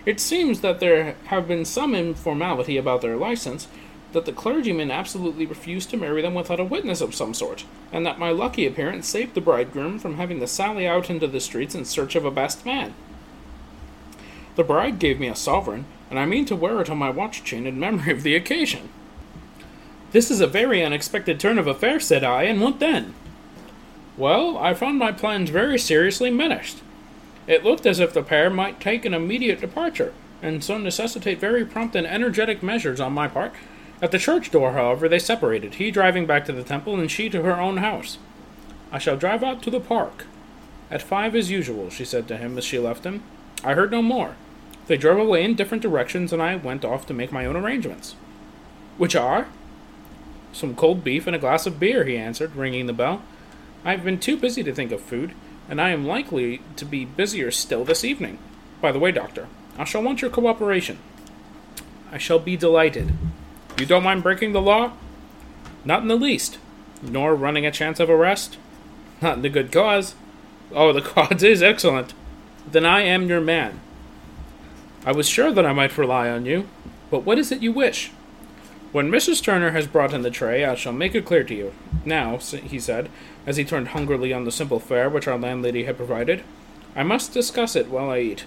[0.05, 3.67] It seems that there have been some informality about their license,
[4.13, 8.07] that the clergyman absolutely refused to marry them without a witness of some sort, and
[8.07, 11.75] that my lucky appearance saved the bridegroom from having to sally out into the streets
[11.75, 12.95] in search of a best man.
[14.55, 17.45] The bride gave me a sovereign, and I mean to wear it on my watch
[17.45, 18.89] chain in memory of the occasion.
[20.13, 23.13] This is a very unexpected turn of affairs, said I, and what then?
[24.17, 26.83] Well, I found my plans very seriously menaced.
[27.47, 31.65] It looked as if the pair might take an immediate departure, and so necessitate very
[31.65, 33.53] prompt and energetic measures on my part
[34.03, 37.31] at the church door, however, they separated, he driving back to the temple and she
[37.31, 38.19] to her own house.
[38.93, 40.27] I shall drive out to the park.
[40.91, 43.23] At five as usual, she said to him as she left him.
[43.65, 44.37] I heard no more.
[44.87, 48.15] They drove away in different directions, and I went off to make my own arrangements.
[48.99, 49.49] Which are?
[50.53, 53.23] Some cold beef and a glass of beer, he answered, ringing the bell.
[53.87, 55.33] I have been too busy to think of food,
[55.69, 58.39] and I am likely to be busier still this evening.
[58.81, 59.47] By the way, Doctor,
[59.79, 60.99] I shall want your cooperation.
[62.11, 63.13] I shall be delighted.
[63.79, 64.95] You don't mind breaking the law?
[65.85, 66.59] Not in the least.
[67.01, 68.59] Nor running a chance of arrest?
[69.23, 70.17] Not in the good cause.
[70.75, 72.13] Oh, the cause is excellent.
[72.69, 73.79] Then I am your man.
[75.05, 76.69] I was sure that I might rely on you.
[77.09, 78.11] But what is it you wish?
[78.97, 79.43] When Mrs.
[79.43, 81.75] Turner has brought in the tray, I shall make it clear to you.
[82.07, 83.11] Now, he said,
[83.45, 86.43] as he turned hungrily on the simple fare which our landlady had provided,
[86.95, 88.47] I must discuss it while I eat.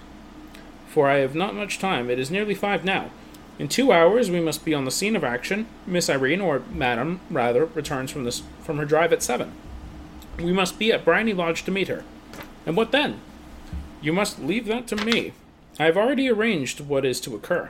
[0.87, 2.09] For I have not much time.
[2.09, 3.11] It is nearly five now.
[3.59, 5.67] In two hours, we must be on the scene of action.
[5.85, 9.51] Miss Irene, or Madam, rather, returns from this from her drive at seven.
[10.39, 12.03] We must be at Briony Lodge to meet her.
[12.65, 13.21] And what then?
[14.01, 15.33] You must leave that to me.
[15.77, 17.69] I have already arranged what is to occur.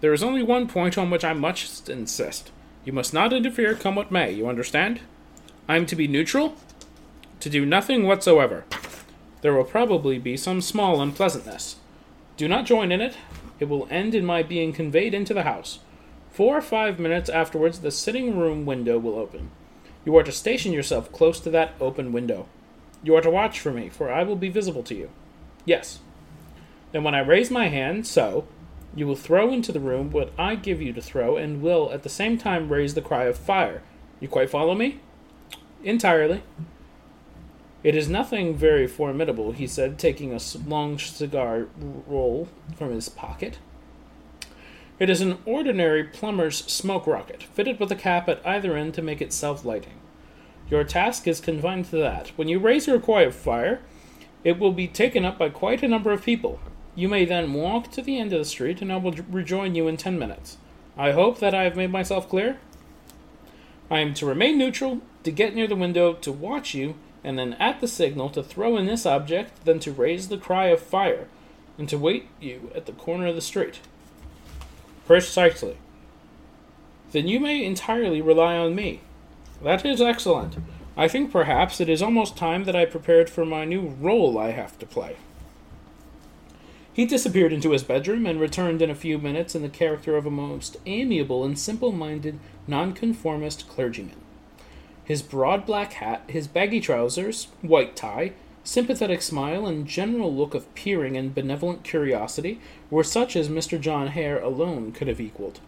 [0.00, 2.50] There is only one point on which I must insist.
[2.84, 4.32] You must not interfere, come what may.
[4.32, 5.00] You understand?
[5.68, 6.56] I am to be neutral,
[7.40, 8.64] to do nothing whatsoever.
[9.42, 11.76] There will probably be some small unpleasantness.
[12.36, 13.16] Do not join in it,
[13.60, 15.80] it will end in my being conveyed into the house.
[16.30, 19.50] Four or five minutes afterwards, the sitting room window will open.
[20.04, 22.46] You are to station yourself close to that open window.
[23.02, 25.10] You are to watch for me, for I will be visible to you.
[25.64, 25.98] Yes.
[26.92, 28.46] Then, when I raise my hand, so,
[28.98, 32.02] you will throw into the room what I give you to throw, and will at
[32.02, 33.82] the same time raise the cry of fire.
[34.18, 35.00] You quite follow me?
[35.84, 36.42] Entirely.
[37.84, 43.58] It is nothing very formidable, he said, taking a long cigar roll from his pocket.
[44.98, 49.02] It is an ordinary plumber's smoke rocket, fitted with a cap at either end to
[49.02, 50.00] make it self lighting.
[50.68, 52.28] Your task is confined to that.
[52.34, 53.80] When you raise your cry of fire,
[54.42, 56.58] it will be taken up by quite a number of people.
[56.98, 59.86] You may then walk to the end of the street, and I will rejoin you
[59.86, 60.56] in ten minutes.
[60.96, 62.58] I hope that I have made myself clear.
[63.88, 67.52] I am to remain neutral, to get near the window, to watch you, and then
[67.60, 71.28] at the signal to throw in this object, then to raise the cry of fire,
[71.78, 73.78] and to wait you at the corner of the street.
[75.06, 75.76] Precisely.
[77.12, 79.02] Then you may entirely rely on me.
[79.62, 80.56] That is excellent.
[80.96, 84.50] I think perhaps it is almost time that I prepared for my new role I
[84.50, 85.14] have to play.
[86.98, 90.26] He disappeared into his bedroom and returned in a few minutes in the character of
[90.26, 94.16] a most amiable and simple minded nonconformist clergyman.
[95.04, 98.32] His broad black hat, his baggy trousers, white tie,
[98.64, 102.58] sympathetic smile, and general look of peering and benevolent curiosity
[102.90, 103.80] were such as Mr.
[103.80, 105.60] John Hare alone could have equaled.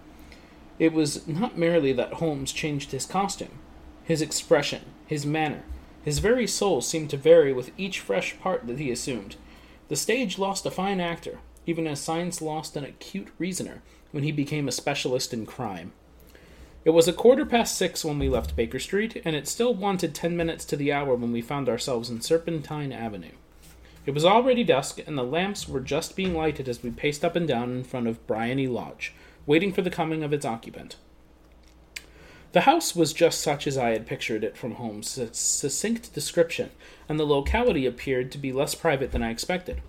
[0.81, 3.61] It was not merely that Holmes changed his costume.
[4.03, 5.62] His expression, his manner,
[6.03, 9.37] his very soul seemed to vary with each fresh part that he assumed.
[9.90, 14.31] The stage lost a fine actor, even as science lost an acute reasoner, when he
[14.31, 15.90] became a specialist in crime.
[16.85, 20.14] It was a quarter past six when we left Baker Street, and it still wanted
[20.14, 23.35] ten minutes to the hour when we found ourselves in Serpentine Avenue.
[24.07, 27.35] It was already dusk, and the lamps were just being lighted as we paced up
[27.35, 29.12] and down in front of Briony Lodge,
[29.44, 30.98] waiting for the coming of its occupant.
[32.53, 36.71] The house was just such as I had pictured it from Holmes' succinct description,
[37.09, 39.83] and the locality appeared to be less private than I expected.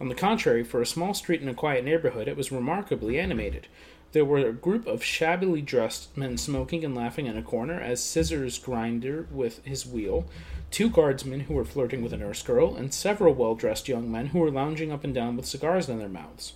[0.00, 3.68] On the contrary, for a small street in a quiet neighborhood, it was remarkably animated.
[4.12, 8.02] There were a group of shabbily dressed men smoking and laughing in a corner as
[8.02, 10.26] Scissors grinder with his wheel,
[10.72, 14.28] two guardsmen who were flirting with a nurse girl, and several well dressed young men
[14.28, 16.54] who were lounging up and down with cigars in their mouths.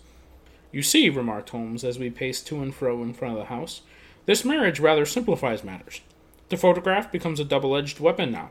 [0.72, 3.82] You see, remarked Holmes as we paced to and fro in front of the house,
[4.26, 6.00] this marriage rather simplifies matters.
[6.48, 8.50] The photograph becomes a double edged weapon now.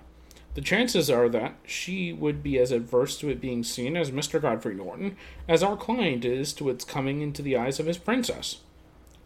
[0.53, 4.41] The chances are that she would be as averse to it being seen as Mr.
[4.41, 5.15] Godfrey Norton
[5.47, 8.57] as our client is to its coming into the eyes of his princess.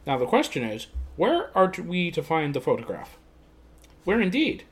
[0.05, 3.17] Now the question is, where are we to find the photograph?
[4.03, 4.65] Where indeed?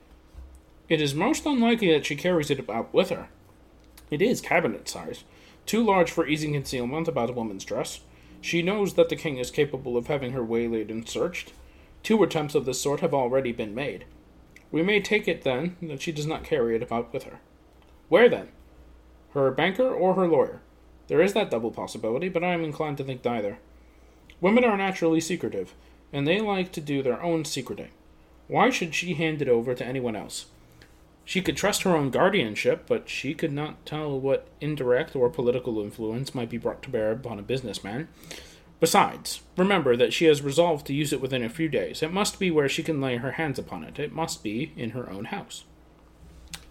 [0.90, 3.30] It is most unlikely that she carries it about with her.
[4.12, 5.24] It is cabinet size,
[5.66, 8.02] too large for easy concealment about a woman's dress.
[8.42, 11.54] She knows that the king is capable of having her waylaid and searched,
[12.04, 14.06] Two attempts of this sort have already been made.
[14.72, 17.40] We may take it, then, that she does not carry it about with her.
[18.10, 18.50] Where, then?
[19.34, 20.62] Her banker or her lawyer?
[21.08, 23.58] There is that double possibility, but I am inclined to think neither.
[24.42, 25.74] Women are naturally secretive,
[26.12, 27.90] and they like to do their own secreting.
[28.48, 30.48] Why should she hand it over to anyone else?
[31.26, 35.80] She could trust her own guardianship, but she could not tell what indirect or political
[35.80, 38.10] influence might be brought to bear upon a businessman.
[38.84, 42.04] Besides, remember that she has resolved to use it within a few days.
[42.04, 43.98] It must be where she can lay her hands upon it.
[43.98, 45.64] It must be in her own house.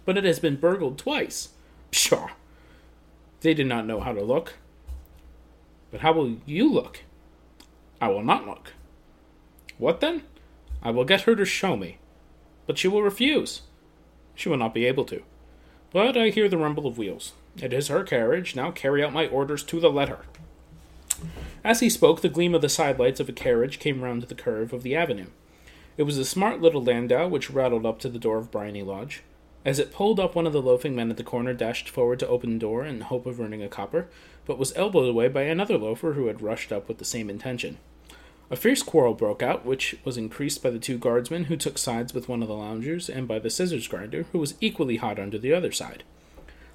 [0.05, 1.53] But it has been burgled twice.
[1.89, 2.29] Pshaw!
[3.41, 4.53] They did not know how to look.
[5.89, 6.99] But how will you look?
[7.99, 8.73] I will not look.
[9.79, 10.21] What then?
[10.83, 11.97] I will get her to show me.
[12.67, 13.63] But she will refuse.
[14.35, 15.23] She will not be able to.
[15.91, 17.33] But I hear the rumble of wheels.
[17.57, 18.55] It is her carriage.
[18.55, 20.19] Now carry out my orders to the letter.
[21.63, 24.73] As he spoke, the gleam of the sidelights of a carriage came round the curve
[24.73, 25.27] of the avenue.
[25.95, 29.23] It was a smart little landau which rattled up to the door of Briony Lodge.
[29.63, 32.27] As it pulled up, one of the loafing men at the corner dashed forward to
[32.27, 34.07] open the door in the hope of earning a copper,
[34.45, 37.77] but was elbowed away by another loafer who had rushed up with the same intention.
[38.51, 42.13] A fierce quarrel broke out, which was increased by the two guardsmen who took sides
[42.13, 45.37] with one of the loungers, and by the scissors grinder, who was equally hot under
[45.37, 46.03] the other side.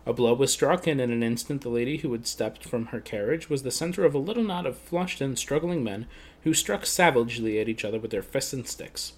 [0.09, 2.99] A blow was struck, and in an instant the lady who had stepped from her
[2.99, 6.07] carriage was the center of a little knot of flushed and struggling men
[6.45, 9.13] who struck savagely at each other with their fists and sticks.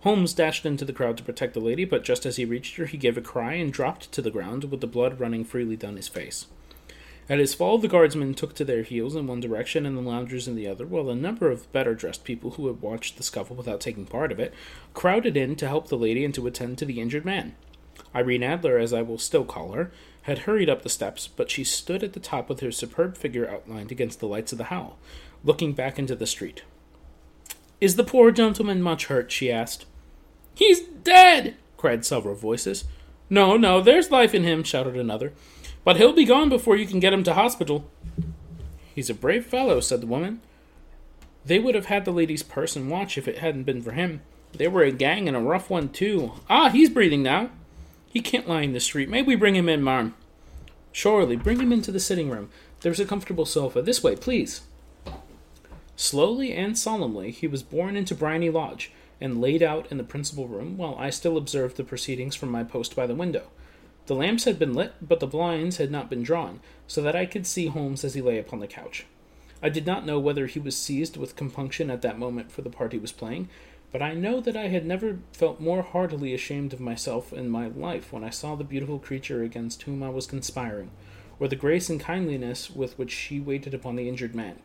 [0.00, 2.86] Holmes dashed into the crowd to protect the lady, but just as he reached her,
[2.86, 5.94] he gave a cry and dropped to the ground with the blood running freely down
[5.94, 6.46] his face.
[7.28, 10.48] At his fall, the guardsmen took to their heels in one direction and the loungers
[10.48, 13.54] in the other, while a number of better dressed people who had watched the scuffle
[13.54, 14.52] without taking part of it
[14.94, 17.54] crowded in to help the lady and to attend to the injured man.
[18.14, 19.92] Irene Adler, as I will still call her,
[20.22, 23.48] had hurried up the steps, but she stood at the top with her superb figure
[23.48, 24.98] outlined against the lights of the hall,
[25.44, 26.62] looking back into the street.
[27.80, 29.32] Is the poor gentleman much hurt?
[29.32, 29.86] she asked.
[30.54, 31.56] He's dead!
[31.76, 32.84] cried several voices.
[33.30, 35.32] No, no, there's life in him, shouted another.
[35.84, 37.88] But he'll be gone before you can get him to hospital.
[38.94, 40.42] He's a brave fellow, said the woman.
[41.44, 44.20] They would have had the lady's purse and watch if it hadn't been for him.
[44.52, 46.32] They were a gang and a rough one, too.
[46.50, 47.50] Ah, he's breathing now.
[48.10, 49.08] He can't lie in the street.
[49.08, 50.14] May we bring him in, marm?
[50.90, 52.50] Surely, bring him into the sitting room.
[52.80, 53.82] There's a comfortable sofa.
[53.82, 54.62] This way, please.
[55.94, 58.90] Slowly and solemnly, he was borne into Briony Lodge
[59.20, 62.64] and laid out in the principal room while I still observed the proceedings from my
[62.64, 63.44] post by the window.
[64.06, 66.58] The lamps had been lit, but the blinds had not been drawn,
[66.88, 69.06] so that I could see Holmes as he lay upon the couch.
[69.62, 72.70] I did not know whether he was seized with compunction at that moment for the
[72.70, 73.48] part he was playing,
[73.92, 77.68] but I know that I had never felt more heartily ashamed of myself in my
[77.68, 80.90] life when I saw the beautiful creature against whom I was conspiring,
[81.38, 84.60] or the grace and kindliness with which she waited upon the injured man.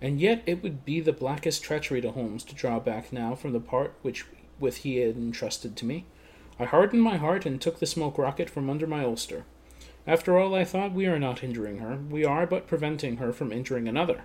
[0.00, 3.52] And yet it would be the blackest treachery to Holmes to draw back now from
[3.52, 4.24] the part which
[4.60, 6.04] with he had entrusted to me.
[6.58, 9.44] I hardened my heart and took the smoke rocket from under my ulster.
[10.06, 11.98] After all, I thought, we are not injuring her.
[12.10, 14.22] We are but preventing her from injuring another.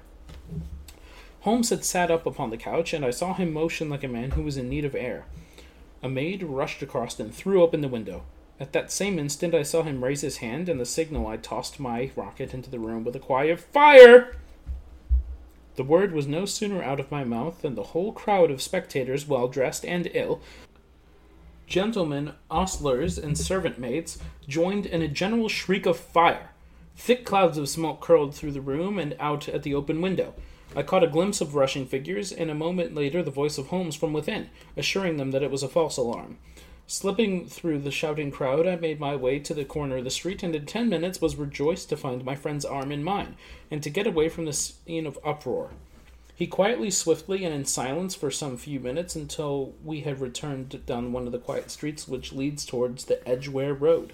[1.44, 4.32] Holmes had sat up upon the couch, and I saw him motion like a man
[4.32, 5.26] who was in need of air.
[6.02, 8.24] A maid rushed across and threw open the window.
[8.60, 11.80] At that same instant, I saw him raise his hand, and the signal I tossed
[11.80, 14.38] my rocket into the room with a cry of Fire!
[15.76, 19.28] The word was no sooner out of my mouth than the whole crowd of spectators,
[19.28, 20.42] well dressed and ill,
[21.68, 24.18] Gentlemen, ostlers, and servant maids
[24.48, 26.52] joined in a general shriek of fire.
[26.96, 30.36] Thick clouds of smoke curled through the room and out at the open window.
[30.76, 33.96] I caught a glimpse of rushing figures, and a moment later the voice of Holmes
[33.96, 36.38] from within, assuring them that it was a false alarm.
[36.88, 40.44] Slipping through the shouting crowd, I made my way to the corner of the street,
[40.44, 43.36] and in ten minutes was rejoiced to find my friend's arm in mine,
[43.72, 45.72] and to get away from the scene of uproar.
[46.36, 51.14] He quietly, swiftly, and in silence for some few minutes until we had returned down
[51.14, 54.14] one of the quiet streets which leads towards the Edgware Road.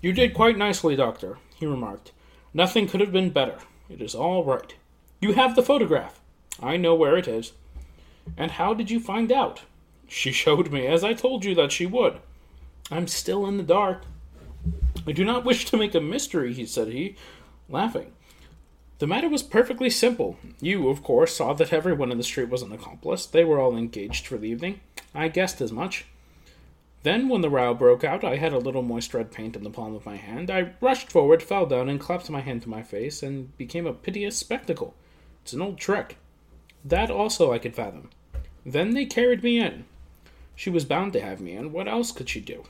[0.00, 2.12] You did quite nicely, Doctor, he remarked.
[2.52, 3.58] Nothing could have been better.
[3.88, 4.74] It is all right.
[5.20, 6.20] You have the photograph.
[6.62, 7.52] I know where it is.
[8.36, 9.62] And how did you find out?
[10.08, 12.20] She showed me, as I told you that she would.
[12.90, 14.02] I'm still in the dark.
[15.06, 17.16] I do not wish to make a mystery, he said he,
[17.68, 18.12] laughing.
[18.98, 20.38] The matter was perfectly simple.
[20.60, 23.26] You, of course, saw that everyone in the street was an accomplice.
[23.26, 24.80] They were all engaged for the evening.
[25.14, 26.06] I guessed as much.
[27.02, 29.70] Then, when the row broke out, I had a little moist red paint in the
[29.70, 30.50] palm of my hand.
[30.50, 33.92] I rushed forward, fell down, and clapped my hand to my face, and became a
[33.92, 34.94] piteous spectacle.
[35.44, 36.16] It's an old trick.
[36.82, 38.08] That also I could fathom.
[38.64, 39.84] Then they carried me in.
[40.56, 41.70] She was bound to have me in.
[41.70, 42.64] What else could she do?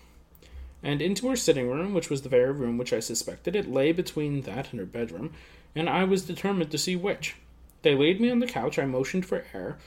[0.82, 3.92] And into her sitting room, which was the very room which I suspected, it lay
[3.92, 5.34] between that and her bedroom,
[5.76, 7.36] and I was determined to see which.
[7.82, 9.78] They laid me on the couch, I motioned for air.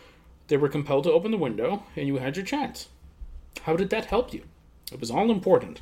[0.48, 2.88] They were compelled to open the window, and you had your chance.
[3.64, 4.44] How did that help you?
[4.94, 5.82] It was all important.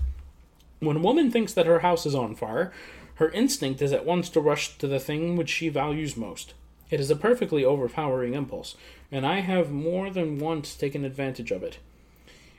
[0.79, 2.73] When a woman thinks that her house is on fire,
[3.15, 6.55] her instinct is at once to rush to the thing which she values most.
[6.89, 8.75] It is a perfectly overpowering impulse,
[9.11, 11.79] and I have more than once taken advantage of it.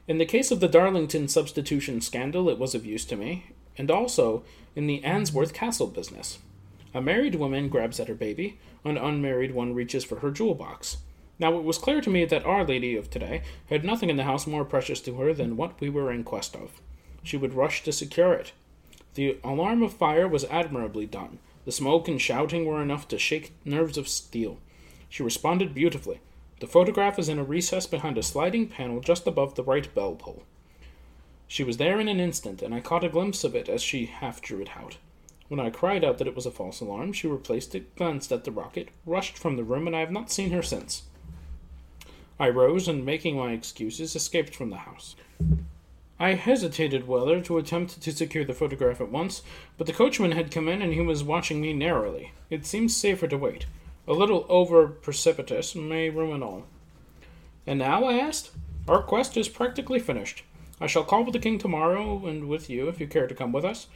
[0.09, 3.47] In the case of the Darlington substitution scandal, it was of use to me,
[3.79, 4.43] and also
[4.74, 6.39] in the Arnsworth Castle business.
[6.95, 10.99] A married woman grabs at her baby, an unmarried one reaches for her jewel box.
[11.39, 14.24] Now it was clear to me that Our Lady of today had nothing in the
[14.24, 16.81] house more precious to her than what we were in quest of.
[17.22, 18.53] She would rush to secure it.
[19.14, 21.39] The alarm of fire was admirably done.
[21.67, 24.59] The smoke and shouting were enough to shake nerves of steel.
[25.09, 26.21] She responded beautifully.
[26.61, 30.14] The photograph is in a recess behind a sliding panel just above the right bell
[30.14, 30.45] pull.
[31.49, 34.07] She was there in an instant, and I caught a glimpse of it as she
[34.07, 34.99] half drew it out.
[35.49, 38.45] When I cried out that it was a false alarm, she replaced it, glanced at
[38.45, 41.03] the rocket, rushed from the room, and I have not seen her since.
[42.39, 45.17] I rose and, making my excuses, escaped from the house.
[46.19, 49.43] I hesitated whether to attempt to secure the photograph at once,
[49.77, 52.33] but the coachman had come in and he was watching me narrowly.
[52.49, 53.67] It seemed safer to wait.
[54.09, 56.64] A little over precipitous may ruin all.
[57.67, 58.05] And now?
[58.05, 58.51] I asked.
[58.89, 60.43] Our quest is practically finished.
[60.81, 63.53] I shall call with the king tomorrow, and with you, if you care to come
[63.53, 63.89] with us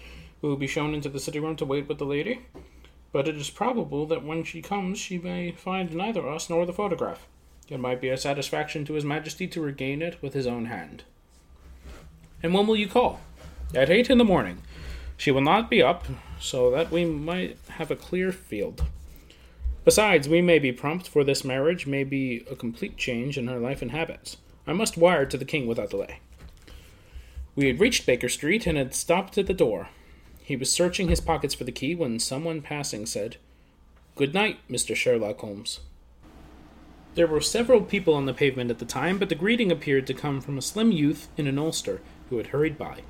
[0.42, 2.40] We will be shown into the sitting room to wait with the lady.
[3.12, 6.72] But it is probable that when she comes, she may find neither us nor the
[6.72, 7.26] photograph.
[7.68, 11.04] It might be a satisfaction to His Majesty to regain it with his own hand.
[12.42, 13.20] And when will you call?
[13.74, 14.58] At eight in the morning.
[15.16, 16.06] She will not be up,
[16.38, 18.84] so that we might have a clear field.
[19.84, 23.58] Besides, we may be prompt, for this marriage may be a complete change in her
[23.58, 24.38] life and habits.
[24.66, 26.20] I must wire to the king without delay.
[27.54, 29.88] We had reached Baker Street and had stopped at the door.
[30.42, 33.36] He was searching his pockets for the key when someone passing said,
[34.16, 34.96] Good night, Mr.
[34.96, 35.80] Sherlock Holmes.
[37.14, 40.14] There were several people on the pavement at the time, but the greeting appeared to
[40.14, 42.00] come from a slim youth in an ulster
[42.30, 43.02] who had hurried by.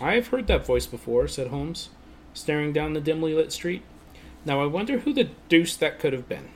[0.00, 1.88] I have heard that voice before, said Holmes,
[2.32, 3.82] staring down the dimly lit street.
[4.44, 6.48] Now I wonder who the deuce that could have been.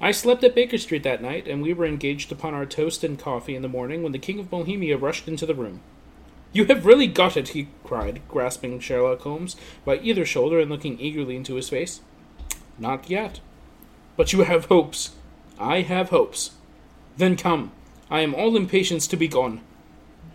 [0.00, 3.18] I slept at Baker Street that night, and we were engaged upon our toast and
[3.18, 5.80] coffee in the morning when the King of Bohemia rushed into the room.
[6.52, 11.00] You have really got it, he cried, grasping Sherlock Holmes by either shoulder and looking
[11.00, 12.00] eagerly into his face.
[12.78, 13.40] Not yet.
[14.16, 15.12] But you have hopes.
[15.58, 16.52] I have hopes.
[17.16, 17.72] Then come.
[18.10, 19.60] I am all impatience to be gone.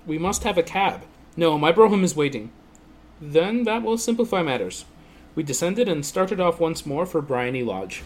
[0.10, 1.04] We must have a cab.
[1.38, 2.52] No, my brougham is waiting.
[3.22, 4.86] Then that will simplify matters.
[5.36, 8.02] We descended and started off once more for Briony Lodge.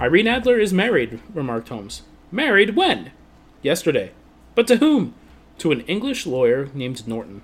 [0.00, 2.04] Irene Adler is married, remarked Holmes.
[2.32, 3.12] Married when?
[3.60, 4.12] Yesterday.
[4.54, 5.12] But to whom?
[5.58, 7.42] To an English lawyer named Norton.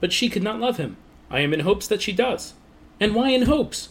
[0.00, 0.96] But she could not love him.
[1.30, 2.54] I am in hopes that she does.
[2.98, 3.90] And why in hopes?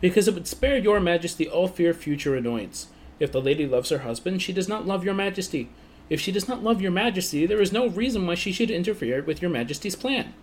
[0.00, 2.86] Because it would spare your majesty all fear future annoyance.
[3.20, 5.68] If the lady loves her husband, she does not love your majesty.
[6.08, 9.22] If she does not love your majesty, there is no reason why she should interfere
[9.22, 10.34] with your majesty's plan.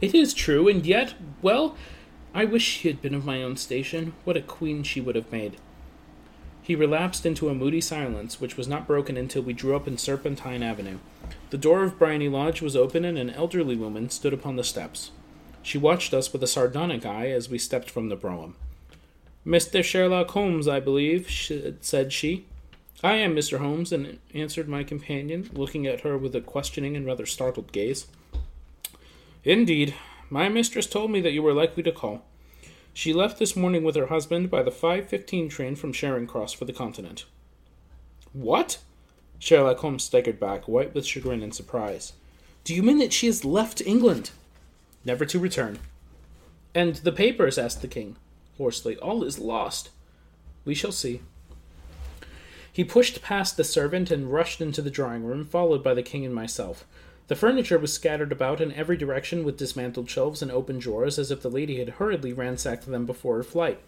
[0.00, 1.76] It is true, and yet, well,
[2.34, 4.14] I wish she had been of my own station.
[4.24, 5.56] What a queen she would have made.
[6.60, 9.96] He relapsed into a moody silence, which was not broken until we drew up in
[9.96, 10.98] Serpentine Avenue.
[11.50, 15.12] The door of Briony Lodge was open, and an elderly woman stood upon the steps.
[15.62, 18.56] She watched us with a sardonic eye as we stepped from the brougham.
[19.46, 19.82] Mr.
[19.84, 21.30] Sherlock Holmes, I believe,
[21.80, 22.46] said she.
[23.06, 23.58] I am Mr.
[23.58, 28.08] Holmes, and answered my companion, looking at her with a questioning and rather startled gaze.
[29.44, 29.94] Indeed,
[30.28, 32.24] my mistress told me that you were likely to call.
[32.92, 36.64] She left this morning with her husband by the 5.15 train from Charing Cross for
[36.64, 37.26] the continent.
[38.32, 38.78] What?
[39.38, 42.12] Sherlock Holmes staggered back, white with chagrin and surprise.
[42.64, 44.32] Do you mean that she has left England?
[45.04, 45.78] Never to return.
[46.74, 47.56] And the papers?
[47.56, 48.16] asked the king,
[48.58, 48.96] hoarsely.
[48.96, 49.90] All is lost.
[50.64, 51.20] We shall see.
[52.76, 56.26] He pushed past the servant and rushed into the drawing room, followed by the king
[56.26, 56.84] and myself.
[57.28, 61.30] The furniture was scattered about in every direction with dismantled shelves and open drawers, as
[61.30, 63.80] if the lady had hurriedly ransacked them before her flight.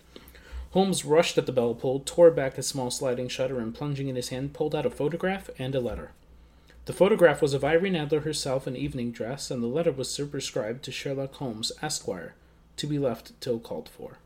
[0.70, 4.16] Holmes rushed at the bell pull, tore back a small sliding shutter, and plunging in
[4.16, 6.12] his hand, pulled out a photograph and a letter.
[6.86, 10.82] The photograph was of Irene Adler herself in evening dress, and the letter was superscribed
[10.84, 12.36] to Sherlock Holmes, Esquire,
[12.78, 14.16] to be left till called for.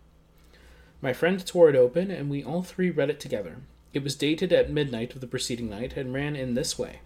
[1.00, 3.56] My friend tore it open, and we all three read it together.
[3.92, 7.00] It was dated at midnight of the preceding night, and ran in this way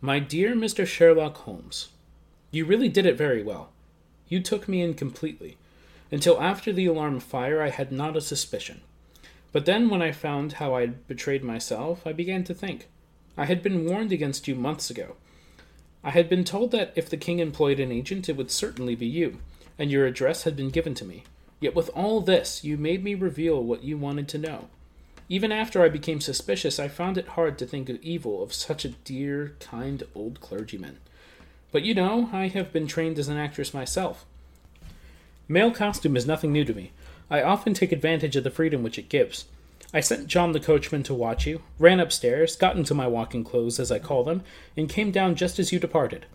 [0.00, 0.86] my dear Mr.
[0.86, 1.88] Sherlock Holmes,
[2.52, 3.70] you really did it very well.
[4.28, 5.56] You took me in completely.
[6.12, 8.80] Until after the alarm fire, I had not a suspicion.
[9.50, 12.86] But then, when I found how I had betrayed myself, I began to think.
[13.36, 15.16] I had been warned against you months ago.
[16.04, 19.06] I had been told that if the king employed an agent, it would certainly be
[19.06, 19.40] you,
[19.80, 21.24] and your address had been given to me.
[21.58, 24.68] Yet with all this, you made me reveal what you wanted to know.
[25.28, 28.84] Even after I became suspicious, I found it hard to think of evil of such
[28.84, 30.98] a dear, kind old clergyman.
[31.70, 34.24] But you know, I have been trained as an actress myself.
[35.46, 36.92] Male costume is nothing new to me.
[37.30, 39.44] I often take advantage of the freedom which it gives.
[39.92, 43.78] I sent John the coachman to watch you, ran upstairs, got into my walking clothes,
[43.78, 44.42] as I call them,
[44.76, 46.26] and came down just as you departed.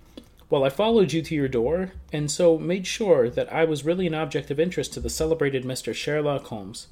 [0.50, 4.06] Well, I followed you to your door, and so made sure that I was really
[4.06, 5.96] an object of interest to the celebrated Mr.
[5.96, 6.88] Sherlock Holmes.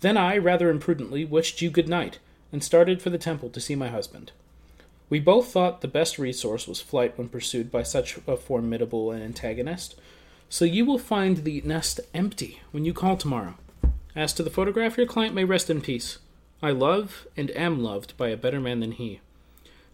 [0.00, 2.18] Then I, rather imprudently, wished you good night,
[2.52, 4.32] and started for the temple to see my husband.
[5.08, 9.96] We both thought the best resource was flight when pursued by such a formidable antagonist,
[10.48, 13.54] so you will find the nest empty when you call tomorrow.
[14.16, 16.18] As to the photograph, your client may rest in peace.
[16.62, 19.20] I love and am loved by a better man than he.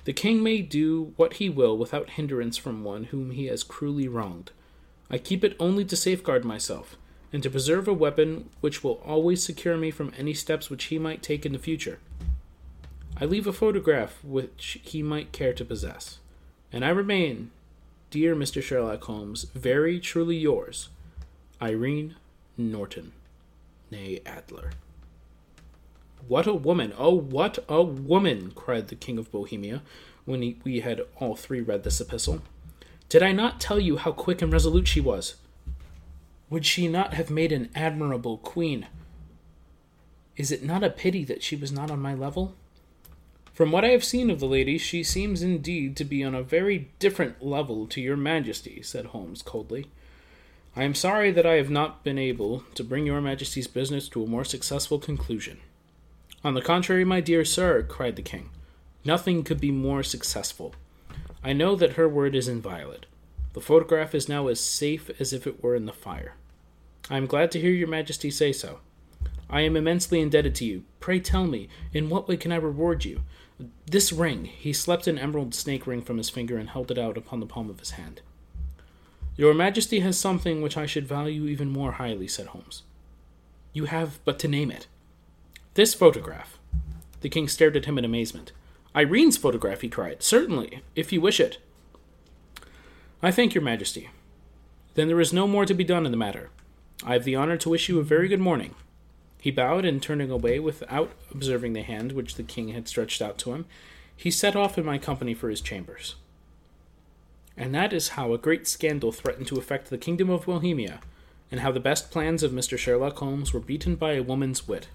[0.04, 4.08] The king may do what he will without hindrance from one whom he has cruelly
[4.08, 4.52] wronged.
[5.10, 6.96] I keep it only to safeguard myself,
[7.36, 10.98] and to preserve a weapon which will always secure me from any steps which he
[10.98, 11.98] might take in the future.
[13.20, 16.18] I leave a photograph which he might care to possess,
[16.72, 17.50] and I remain,
[18.08, 18.62] dear Mr.
[18.62, 20.88] Sherlock Holmes, very truly yours,
[21.60, 22.14] Irene
[22.56, 23.12] Norton,
[23.92, 24.70] née Adler.
[26.26, 26.94] What a woman!
[26.96, 28.52] Oh, what a woman!
[28.54, 29.82] cried the King of Bohemia,
[30.24, 32.40] when he, we had all three read this epistle.
[33.10, 35.34] Did I not tell you how quick and resolute she was?
[36.48, 38.86] Would she not have made an admirable queen?
[40.36, 42.54] Is it not a pity that she was not on my level?
[43.52, 46.42] From what I have seen of the lady, she seems indeed to be on a
[46.42, 49.86] very different level to your majesty, said Holmes coldly.
[50.76, 54.22] I am sorry that I have not been able to bring your majesty's business to
[54.22, 55.58] a more successful conclusion.
[56.44, 58.50] On the contrary, my dear sir, cried the king,
[59.04, 60.74] nothing could be more successful.
[61.42, 63.06] I know that her word is inviolate.
[63.56, 66.34] The photograph is now as safe as if it were in the fire.
[67.08, 68.80] I am glad to hear your majesty say so.
[69.48, 70.84] I am immensely indebted to you.
[71.00, 73.22] Pray tell me, in what way can I reward you?
[73.86, 74.44] This ring.
[74.44, 77.46] He slipped an emerald snake ring from his finger and held it out upon the
[77.46, 78.20] palm of his hand.
[79.36, 82.82] Your majesty has something which I should value even more highly, said Holmes.
[83.72, 84.86] You have but to name it.
[85.72, 86.58] This photograph.
[87.22, 88.52] The king stared at him in amazement.
[88.94, 90.22] Irene's photograph, he cried.
[90.22, 91.56] Certainly, if you wish it.
[93.22, 94.10] I thank your majesty.
[94.94, 96.50] Then there is no more to be done in the matter.
[97.04, 98.74] I have the honor to wish you a very good morning.
[99.40, 103.38] He bowed, and turning away without observing the hand which the king had stretched out
[103.38, 103.66] to him,
[104.14, 106.16] he set off in my company for his chambers.
[107.56, 111.00] And that is how a great scandal threatened to affect the kingdom of Bohemia,
[111.50, 112.76] and how the best plans of Mr.
[112.76, 114.88] Sherlock Holmes were beaten by a woman's wit.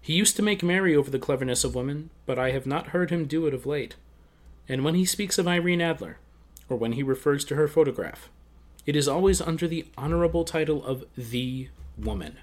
[0.00, 3.10] He used to make merry over the cleverness of women, but I have not heard
[3.10, 3.96] him do it of late.
[4.68, 6.18] And when he speaks of Irene Adler,
[6.68, 8.28] or when he refers to her photograph,
[8.86, 12.38] it is always under the honorable title of the woman.